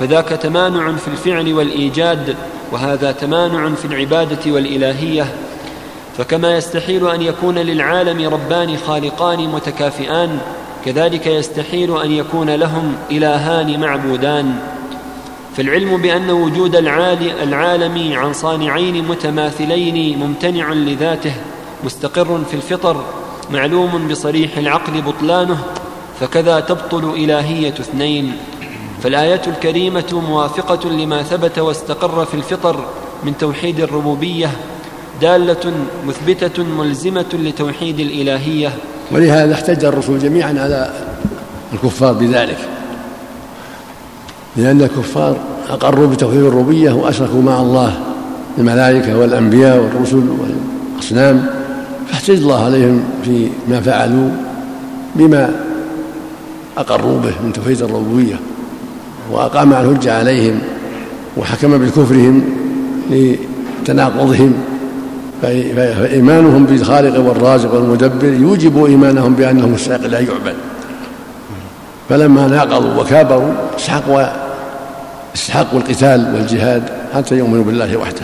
[0.00, 2.36] فذاك تمانع في الفعل والإيجاد
[2.72, 5.34] وهذا تمانع في العبادة والإلهية
[6.18, 10.38] فكما يستحيل أن يكون للعالم ربان خالقان متكافئان
[10.84, 14.58] كذلك يستحيل أن يكون لهم إلهان معبودان.
[15.56, 16.76] فالعلم بأن وجود
[17.42, 21.34] العالم عن صانعين متماثلين ممتنع لذاته
[21.84, 23.04] مستقر في الفطر
[23.50, 25.58] معلوم بصريح العقل بطلانه
[26.20, 28.32] فكذا تبطل إلهية اثنين.
[29.02, 32.84] فالآية الكريمة موافقة لما ثبت واستقر في الفطر
[33.24, 34.50] من توحيد الربوبية
[35.20, 35.72] دالة
[36.06, 38.72] مثبتة ملزمة لتوحيد الإلهية.
[39.12, 40.92] ولهذا احتج الرسل جميعا على
[41.72, 42.58] الكفار بذلك.
[44.56, 45.36] لأن الكفار
[45.70, 47.98] أقروا بتوحيد الربوبية وأشركوا مع الله
[48.58, 51.46] الملائكة والأنبياء والرسل والأصنام.
[52.08, 54.30] فاحتج الله عليهم فيما فعلوا
[55.16, 55.54] بما
[56.76, 58.36] أقروا به من توحيد الربوبية.
[59.32, 60.58] وأقام الحجة عليهم
[61.36, 62.44] وحكم بكفرهم
[63.10, 64.54] لتناقضهم.
[65.42, 70.54] فإيمانهم بالخالق والرازق والمدبر يوجب إيمانهم بأنه مستحق لا يعبد.
[72.08, 74.26] فلما ناقضوا وكابروا استحقوا
[75.34, 76.82] استحقوا القتال والجهاد
[77.14, 78.22] حتى يؤمنوا بالله وحده.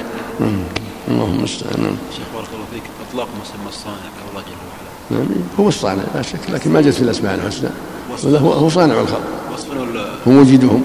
[1.08, 2.82] اللهم المستعان شيخ بارك الله فيك.
[3.10, 3.94] إطلاق مسمى الصانع
[4.30, 4.56] الله جل
[5.12, 5.24] وعلا.
[5.24, 5.28] نعم.
[5.60, 7.70] هو الصانع لا شك لكن ما جت في الأسماء الحسنى.
[8.24, 9.20] ولا هو هو صانع الخلق.
[9.54, 10.82] وصفا ولا؟ هو موجدهم.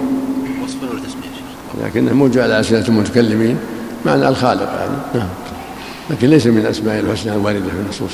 [0.64, 3.58] وصفا ولا تسمية لكنه موجود على أسئلة المتكلمين
[4.06, 4.98] معنى الخالق يعني.
[5.16, 5.28] نعم.
[6.10, 8.12] لكن ليس من الاسماء الحسنى الواردة في النصوص.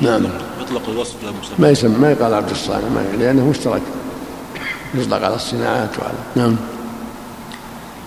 [0.00, 0.22] نعم.
[0.60, 3.82] يطلق الوصف له مسمى ما يسمى ما يقال عبد الصانع ما لأنه مشترك.
[4.94, 6.56] يطلق على الصناعات وعلى نعم.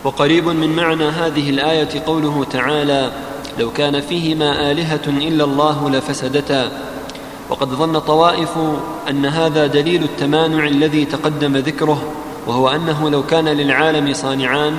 [0.03, 3.11] وقريب من معنى هذه الآية قوله تعالى
[3.59, 6.71] لو كان فيهما آلهة إلا الله لفسدتا
[7.49, 8.57] وقد ظن طوائف
[9.09, 12.13] أن هذا دليل التمانع الذي تقدم ذكره
[12.47, 14.75] وهو أنه لو كان للعالم صانعان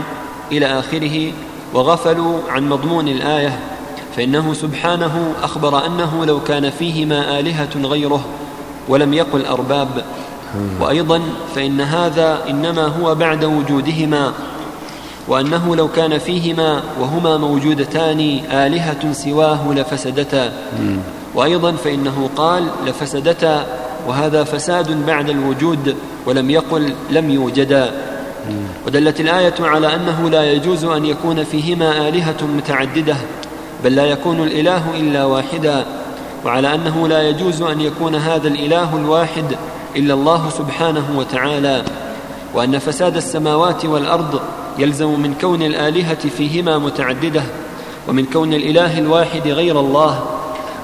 [0.52, 1.32] إلى آخره
[1.74, 3.58] وغفلوا عن مضمون الآية
[4.18, 8.24] فإنه سبحانه أخبر أنه لو كان فيهما آلهة غيره
[8.88, 9.88] ولم يقل أرباب.
[10.80, 11.22] وأيضا
[11.54, 14.32] فإن هذا إنما هو بعد وجودهما
[15.28, 20.52] وأنه لو كان فيهما وهما موجودتان آلهة سواه لفسدتا.
[21.34, 23.66] وأيضا فإنه قال لفسدتا
[24.08, 27.90] وهذا فساد بعد الوجود ولم يقل لم يوجدا.
[28.86, 33.16] ودلت الآية على أنه لا يجوز أن يكون فيهما آلهة متعددة.
[33.84, 35.84] بل لا يكون الإله إلا واحدا
[36.44, 39.44] وعلى أنه لا يجوز أن يكون هذا الإله الواحد
[39.96, 41.82] إلا الله سبحانه وتعالى
[42.54, 44.40] وأن فساد السماوات والأرض
[44.78, 47.42] يلزم من كون الآلهة فيهما متعددة
[48.08, 50.24] ومن كون الإله الواحد غير الله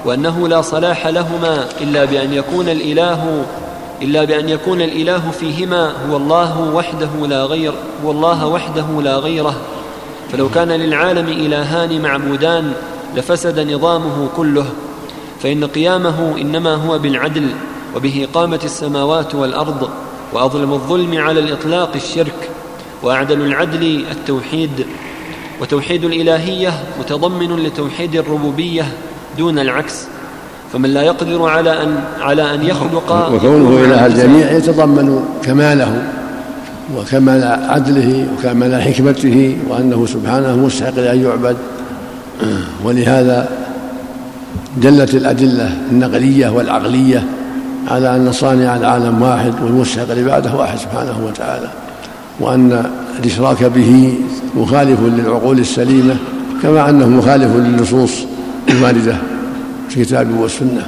[0.05, 3.45] وأنه لا صلاح لهما إلا بأن يكون الإله
[4.01, 7.73] إلا بأن يكون الإله فيهما هو الله وحده لا غير
[8.05, 9.55] هو الله وحده لا غيره.
[10.31, 12.73] فلو كان للعالم إلهان معبودان
[13.15, 14.65] لفسد نظامه كله
[15.39, 17.47] فإن قيامه إنما هو بالعدل
[17.95, 19.89] وبه قامت السماوات والأرض
[20.33, 22.49] وأظلم الظلم على الإطلاق الشرك
[23.03, 24.85] وأعدل العدل التوحيد
[25.61, 28.85] وتوحيد الإلهية متضمن لتوحيد الربوبية
[29.37, 30.05] دون العكس.
[30.73, 36.07] فمن لا يقدر على ان على أن يخلق وكونه اله الجميع يتضمن كماله.
[36.97, 41.57] وكمال عدله وكمال حكمته وأنه سبحانه مستحق لأن يعبد.
[42.83, 43.49] ولهذا
[44.77, 47.23] دلت الأدلة النقلية والعقلية
[47.87, 51.67] على أن صانع العالم واحد والمستحق العباده واحد سبحانه وتعالى
[52.39, 52.85] وأن
[53.19, 54.13] الإشراك به
[54.57, 56.15] مخالف للعقول السليمة
[56.63, 58.11] كما أنه مخالف للنصوص
[58.69, 59.15] الواردة
[59.89, 60.87] في الكتاب والسنة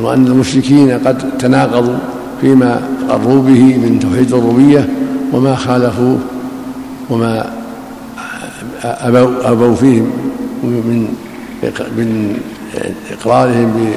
[0.00, 1.96] وأن المشركين قد تناقضوا
[2.40, 4.88] فيما قروا به من توحيد الربوبية
[5.32, 6.18] وما خالفوه
[7.10, 7.52] وما
[8.84, 10.00] أبوا, أبوا فيه
[10.62, 11.08] من
[11.72, 12.36] من
[13.10, 13.94] إقرارهم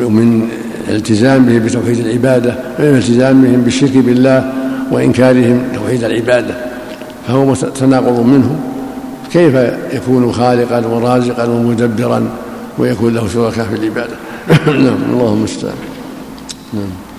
[0.00, 0.48] ومن
[0.88, 4.52] التزامهم بتوحيد العبادة ومن التزامهم بالشرك بالله
[4.90, 6.54] وإنكارهم توحيد العبادة.
[7.26, 8.56] فهو تناقض منه
[9.32, 9.54] كيف
[9.92, 12.28] يكون خالقا ورازقا ومدبرا
[12.78, 14.16] ويكون له شركاء في العبادة؟
[14.84, 15.74] نعم اللهم المستعان
[16.72, 17.09] نعم.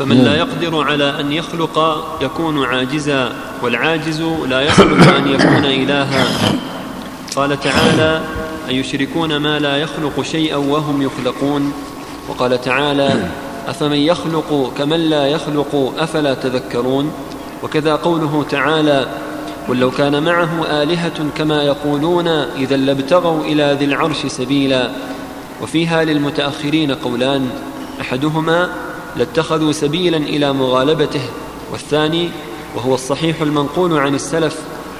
[0.00, 3.32] فمن لا يقدر على أن يخلق يكون عاجزا
[3.62, 6.24] والعاجز لا يخلق أن يكون إلها.
[7.36, 8.20] قال تعالى
[8.68, 11.72] أيشركون ما لا يخلق شيئا وهم يخلقون؟
[12.28, 13.28] وقال تعالى
[13.68, 17.12] أفمن يخلق كمن لا يخلق أفلا تذكرون؟
[17.62, 19.06] وكذا قوله تعالى
[19.68, 24.90] قل لو كان معه آلهة كما يقولون إذا لابتغوا إلى ذي العرش سبيلا.
[25.62, 27.50] وفيها للمتأخرين قولان
[28.00, 28.68] أحدهما
[29.16, 31.20] لاتخذوا سبيلا إلى مغالبته
[31.72, 32.30] والثاني
[32.76, 34.58] وهو الصحيح المنقول عن السلف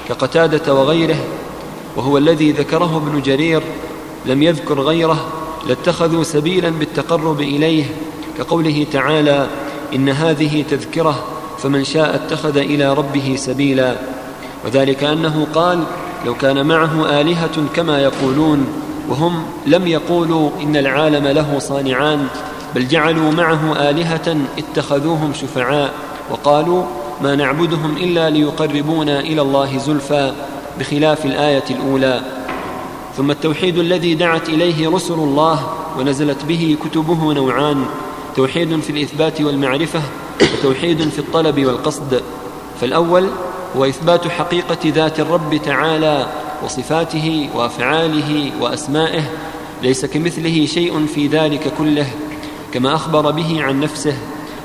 [0.09, 1.25] كقتادة وغيره
[1.97, 3.63] وهو الذي ذكره ابن جرير
[4.27, 5.27] لم يذكر غيره
[5.69, 7.85] لاتخذوا سبيلا بالتقرب إليه
[8.39, 9.47] كقوله تعالى
[9.95, 11.25] إن هذه تذكرة
[11.59, 13.97] فمن شاء اتخذ إلى ربه سبيلا
[14.65, 15.85] وذلك أنه قال
[16.27, 18.67] لو كان معه آلهة كما يقولون
[19.09, 22.27] وهم لم يقولوا إن العالم له صانعان
[22.75, 25.93] بل جعلوا معه آلهة اتخذوهم شفعاء
[26.31, 26.85] وقالوا
[27.23, 30.33] ما نعبدهم إلا ليقربونا إلى الله زلفى
[30.79, 32.23] بخلاف الآية الأولى.
[33.17, 37.85] ثم التوحيد الذي دعت إليه رسل الله ونزلت به كتبه نوعان
[38.37, 40.03] توحيد في الإثبات والمعرفة
[40.43, 42.23] وتوحيد في الطلب والقصد.
[42.81, 43.29] فالأول
[43.77, 46.27] هو إثبات حقيقة ذات الرب تعالى
[46.65, 49.23] وصفاته وأفعاله وأسمائه
[49.83, 52.07] ليس كمثله شيء في ذلك كله.
[52.73, 54.15] كما أخبر به عن نفسه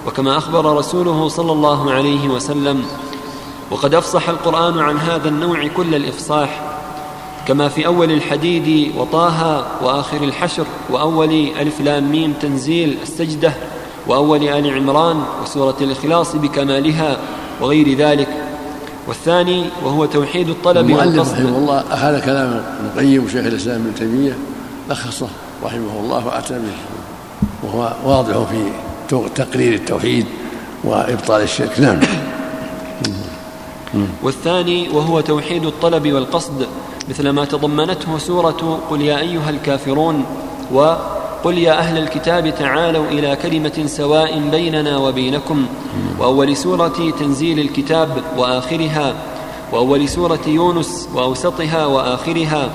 [0.08, 2.86] وكما أخبر رسوله صلى الله عليه وسلم.
[3.72, 6.62] وقد أفصح القرآن عن هذا النوع كل الإفصاح
[7.48, 13.54] كما في أول الحديد وطه وآخر الحشر وأول ألف لام ميم تنزيل السجدة
[14.08, 17.18] وأول آل عمران وسورة الإخلاص بكمالها
[17.62, 18.30] وغير ذلك.
[19.08, 24.38] والثاني وهو توحيد الطلب والقصد رحمه الله هذا كلام ابن القيم وشيخ الإسلام ابن تيمية
[24.90, 25.28] لخصه
[25.64, 27.05] رحمه الله وأتى به.
[27.66, 28.72] وهو واضح في
[29.36, 30.26] تقرير التوحيد
[30.84, 31.80] وإبطال الشرك.
[31.80, 32.00] نعم.
[34.24, 36.68] والثاني وهو توحيد الطلب والقصد
[37.10, 40.26] مثل ما تضمنته سورة قل يا أيها الكافرون
[40.72, 45.66] وقل يا أهل الكتاب تعالوا إلى كلمة سواء بيننا وبينكم.
[46.20, 49.14] وأول سورة تنزيل الكتاب وآخرها
[49.72, 52.70] وأول سورة يونس وأوسطها وآخرها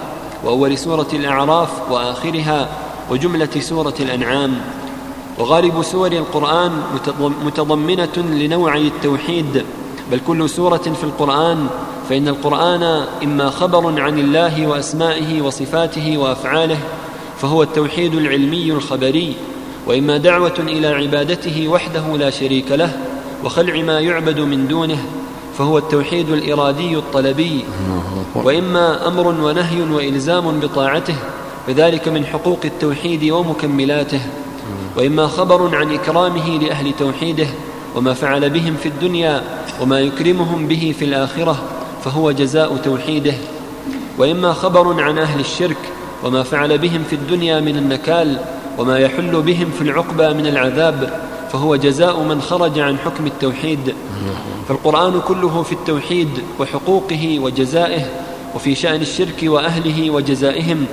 [0.44, 2.68] وأول سورة الأعراف وآخرها
[3.10, 4.60] وجملة سورة الأنعام.
[5.40, 6.72] وغالب سور القرآن
[7.44, 9.64] متضمنة لنوعي التوحيد
[10.12, 11.66] بل كل سورة في القرآن
[12.08, 16.78] فإن القرآن إما خبر عن الله وأسمائه وصفاته وأفعاله
[17.38, 19.36] فهو التوحيد العلمي الخبري
[19.86, 22.92] وإما دعوة إلى عبادته وحده لا شريك له
[23.44, 24.98] وخلع ما يعبد من دونه
[25.58, 27.64] فهو التوحيد الإرادي الطلبي.
[28.34, 31.16] وإما أمر ونهي وإلزام بطاعته
[31.66, 34.20] فذلك من حقوق التوحيد ومكملاته.
[34.96, 37.46] وإما خبر عن إكرامه لأهل توحيده
[37.96, 39.42] وما فعل بهم في الدنيا
[39.80, 41.62] وما يكرمهم به في الآخرة
[42.04, 43.34] فهو جزاء توحيده.
[44.18, 45.76] وإما خبر عن أهل الشرك
[46.24, 48.38] وما فعل بهم في الدنيا من النكال
[48.78, 51.20] وما يحل بهم في العقبى من العذاب
[51.52, 53.94] فهو جزاء من خرج عن حكم التوحيد.
[54.68, 56.28] فالقرآن كله في التوحيد
[56.60, 58.02] وحقوقه وجزائه
[58.54, 60.86] وفي شأن الشرك وأهله وجزائهم.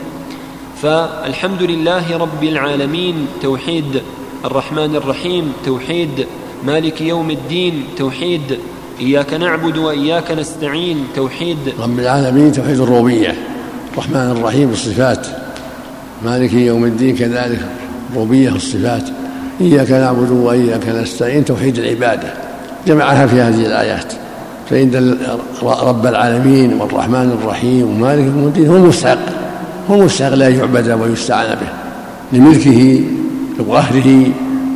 [0.81, 4.01] فالحمد لله رب العالمين توحيد
[4.45, 6.25] الرحمن الرحيم توحيد
[6.65, 8.57] مالك يوم الدين توحيد
[8.99, 13.35] إياك نعبد وإياك نستعين توحيد رب العالمين توحيد الربوبية
[13.93, 15.27] الرحمن الرحيم الصفات.
[16.25, 17.59] مالك يوم الدين كذلك
[18.09, 19.03] الربوبية الصفات.
[19.61, 22.33] إياك نعبد وإياك نستعين توحيد العبادة.
[22.87, 24.13] جمعها في هذه الآيات.
[24.69, 25.17] فإن
[25.63, 29.16] رب العالمين والرحمن الرحيم ومالك يوم الدين هو المستحق
[29.89, 31.67] هو المستحق لا يعبد ويستعان به
[32.33, 33.03] لملكه
[33.67, 34.31] وقهره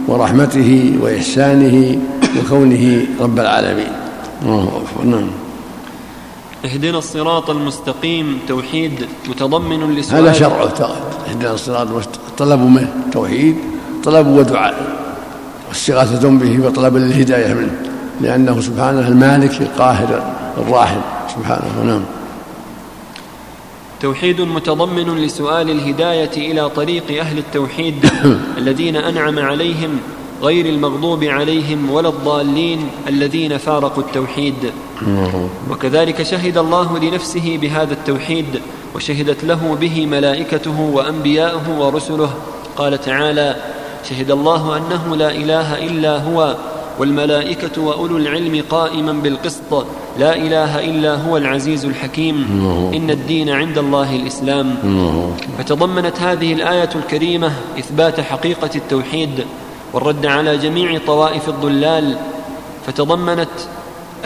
[0.08, 1.98] ورحمته وإحسانه
[2.40, 3.92] وكونه رب العالمين.
[5.06, 5.28] نعم.
[6.66, 8.40] اهدنا الصراط المستقيم.
[8.48, 10.24] توحيد متضمن لسؤال.
[10.24, 10.96] هذا شرعه
[11.30, 11.88] اهدنا الصراط
[12.38, 13.56] طلب منه توحيد
[14.04, 14.76] طلب ودعاء
[15.70, 17.76] واستغاثة به وطلب للهداية منه
[18.22, 21.02] لأنه سبحانه المالك القاهر الراحم.
[21.36, 21.84] سبحانه.
[21.86, 22.21] نعم.
[24.02, 28.12] توحيد متضمن لسؤال الهداية إلى طريق أهل التوحيد
[28.58, 30.00] الذين أنعم عليهم
[30.42, 34.72] غير المغضوب عليهم ولا الضالين الذين فارقوا التوحيد.
[35.70, 38.62] وكذلك شهد الله لنفسه بهذا التوحيد
[38.96, 42.34] وشهدت له به ملائكته وانبياؤه ورسله.
[42.78, 43.56] قال تعالى
[44.10, 46.56] شهد الله أنه لا إله إلا هو
[47.02, 49.86] والملائكة وأولو العلم قائما بالقسط
[50.20, 52.36] لا إله إلا هو العزيز الحكيم.
[52.94, 54.76] إن الدين عند الله الإسلام.
[55.58, 59.30] فتضمنت هذه الآية الكريمة إثبات حقيقة التوحيد
[59.94, 62.18] والرد على جميع طوائف الضلال.
[62.88, 63.50] فتضمنت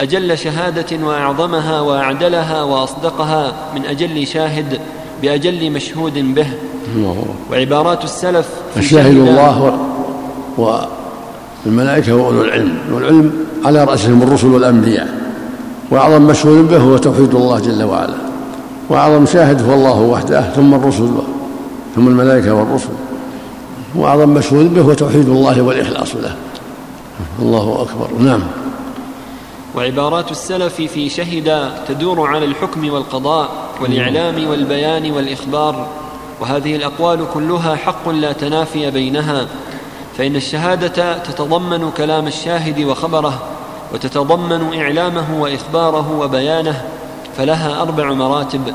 [0.00, 4.80] أجل شهادة وأعظمها وأعدلها وأصدقها من أجل شاهد
[5.22, 6.48] بأجل مشهود به.
[7.50, 9.78] وعبارات السلف الشاهد الله.
[11.64, 15.08] والملائكه وأولو العلم والعلم على راسهم الرسل والأنبياء.
[15.90, 18.14] وأعظم مشهود به هو توحيد الله جل وعلا.
[18.88, 21.10] وأعظم شاهد هو الله وحده ثم الرسل
[21.96, 22.88] ثم الملائكة والرسل.
[23.94, 26.34] وأعظم مشهود به هو توحيد الله والإخلاص له.
[27.42, 28.22] الله أكبر.
[28.22, 28.40] نعم.
[29.74, 33.48] وعبارات السلف في شهد تدور على الحكم والقضاء
[33.80, 35.88] والإعلام والبيان والإخبار.
[36.40, 39.46] وهذه الأقوال كلها حق لا تنافي بينها.
[40.18, 43.42] فإن الشهادة تتضمن كلام الشاهد وخبره
[43.94, 46.84] وتتضمن إعلامه وإخباره وبيانه
[47.36, 48.74] فلها أربع مراتب.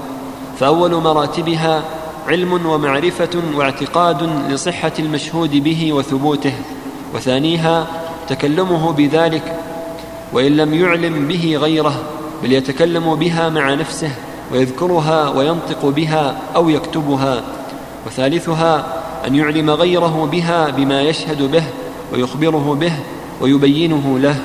[0.59, 1.83] فأول مراتبها
[2.27, 6.53] علم ومعرفة واعتقاد لصحة المشهود به وثبوته.
[7.15, 7.87] وثانيها
[8.27, 9.55] تكلمه بذلك
[10.33, 11.95] وإن لم يعلم به غيره
[12.43, 14.11] بل يتكلم بها مع نفسه
[14.51, 17.43] ويذكرها وينطق بها أو يكتبها.
[18.07, 21.63] وثالثها أن يعلم غيره بها بما يشهد به
[22.13, 22.93] ويخبره به
[23.41, 24.35] ويبينه له.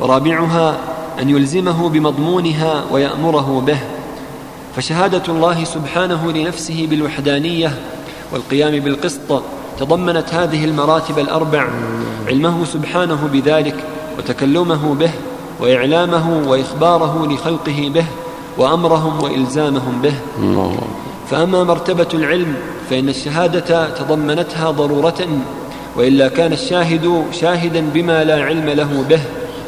[0.00, 0.76] ورابعها
[1.22, 3.78] أن يلزمه بمضمونها ويأمره به.
[4.76, 7.72] فشهادة الله سبحانه لنفسه بالوحدانية
[8.32, 9.42] والقيام بالقسط
[9.78, 11.68] تضمنت هذه المراتب الأربع
[12.28, 13.84] علمه سبحانه بذلك
[14.18, 15.10] وتكلمه به
[15.60, 18.04] وإعلامه وإخباره لخلقه به
[18.58, 20.14] وأمرهم وإلزامهم به.
[21.30, 22.56] فأما مرتبة العلم
[22.90, 25.28] فإن الشهادة تضمنتها ضرورة
[25.96, 29.20] وإلا كان الشاهد شاهدا بما لا علم له به.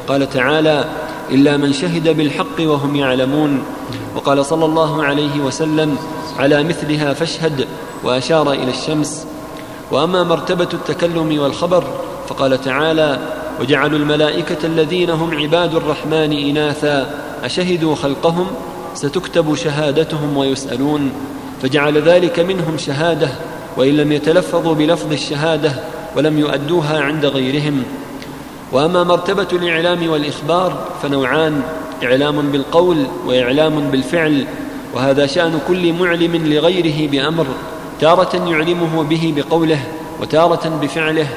[0.08, 0.84] قال تعالى
[1.30, 3.62] إلا من شهد بالحق وهم يعلمون.
[4.16, 5.96] وقال صلى الله عليه وسلم
[6.38, 7.66] على مثلها فاشهد
[8.04, 9.26] وأشار إلى الشمس.
[9.90, 11.84] وأما مرتبة التكلم والخبر
[12.28, 13.18] فقال تعالى
[13.60, 17.10] وجعلوا الملائكة الذين هم عباد الرحمن إناثا
[17.44, 18.46] أشهدوا خلقهم؟
[18.94, 21.12] ستكتب شهادتهم ويسألون.
[21.66, 23.28] فجعل ذلك منهم شهادة
[23.76, 25.72] وإن لم يتلفظوا بلفظ الشهادة
[26.16, 27.82] ولم يؤدوها عند غيرهم.
[28.72, 31.62] وأما مرتبة الإعلام والإخبار فنوعان
[32.04, 34.46] إعلام بالقول وإعلام بالفعل
[34.94, 37.46] وهذا شأن كل معلم لغيره بأمر
[38.00, 39.80] تارة يعلمه به بقوله
[40.20, 41.28] وتارة بفعله.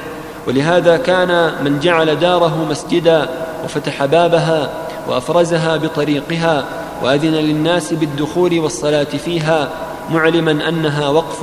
[0.46, 3.28] ولهذا كان من جعل داره مسجدا
[3.64, 4.70] وفتح بابها
[5.08, 6.64] وأفرزها بطريقها
[7.02, 9.68] وأذن للناس بالدخول والصلاة فيها
[10.10, 11.42] معلما أنها وقف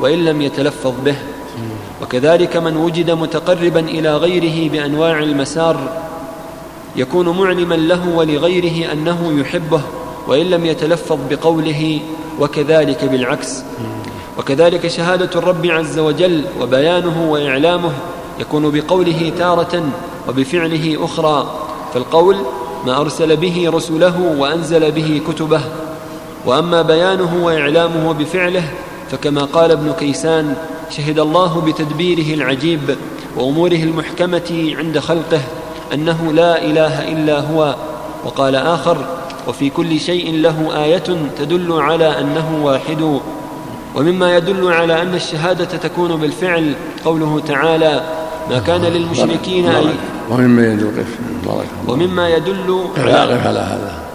[0.00, 1.16] وإن لم يتلفظ به.
[2.02, 6.02] وكذلك من وجد متقربا إلى غيره بأنواع المسار
[6.96, 9.80] يكون معلما له ولغيره أنه يحبه
[10.28, 12.00] وإن لم يتلفظ بقوله
[12.40, 13.62] وكذلك بالعكس.
[14.38, 17.92] وكذلك شهادة الرب عز وجل وبيانه وإعلامه
[18.40, 19.84] يكون بقوله تارة
[20.28, 21.54] وبفعله أخرى.
[21.94, 22.36] فالقول
[22.86, 25.60] ما أرسل به رسله وأنزل به كتبه.
[26.46, 28.64] وأما بيانه وإعلامه بفعله
[29.10, 30.54] فكما قال ابن كيسان
[30.90, 32.96] شهد الله بتدبيره العجيب
[33.36, 35.40] وأموره المحكمة عند خلقه
[35.94, 37.74] أنه لا إله إلا هو
[38.24, 39.06] وقال آخر
[39.48, 43.20] وفي كل شيء له آية تدل على أنه واحد.
[43.94, 46.74] ومما يدل على أن الشهادة تكون بالفعل
[47.04, 48.02] قوله تعالى
[48.50, 49.94] ما كان للمشركين أن
[50.30, 51.04] ومما يدل
[51.88, 54.11] ومما يدل على, على هذا.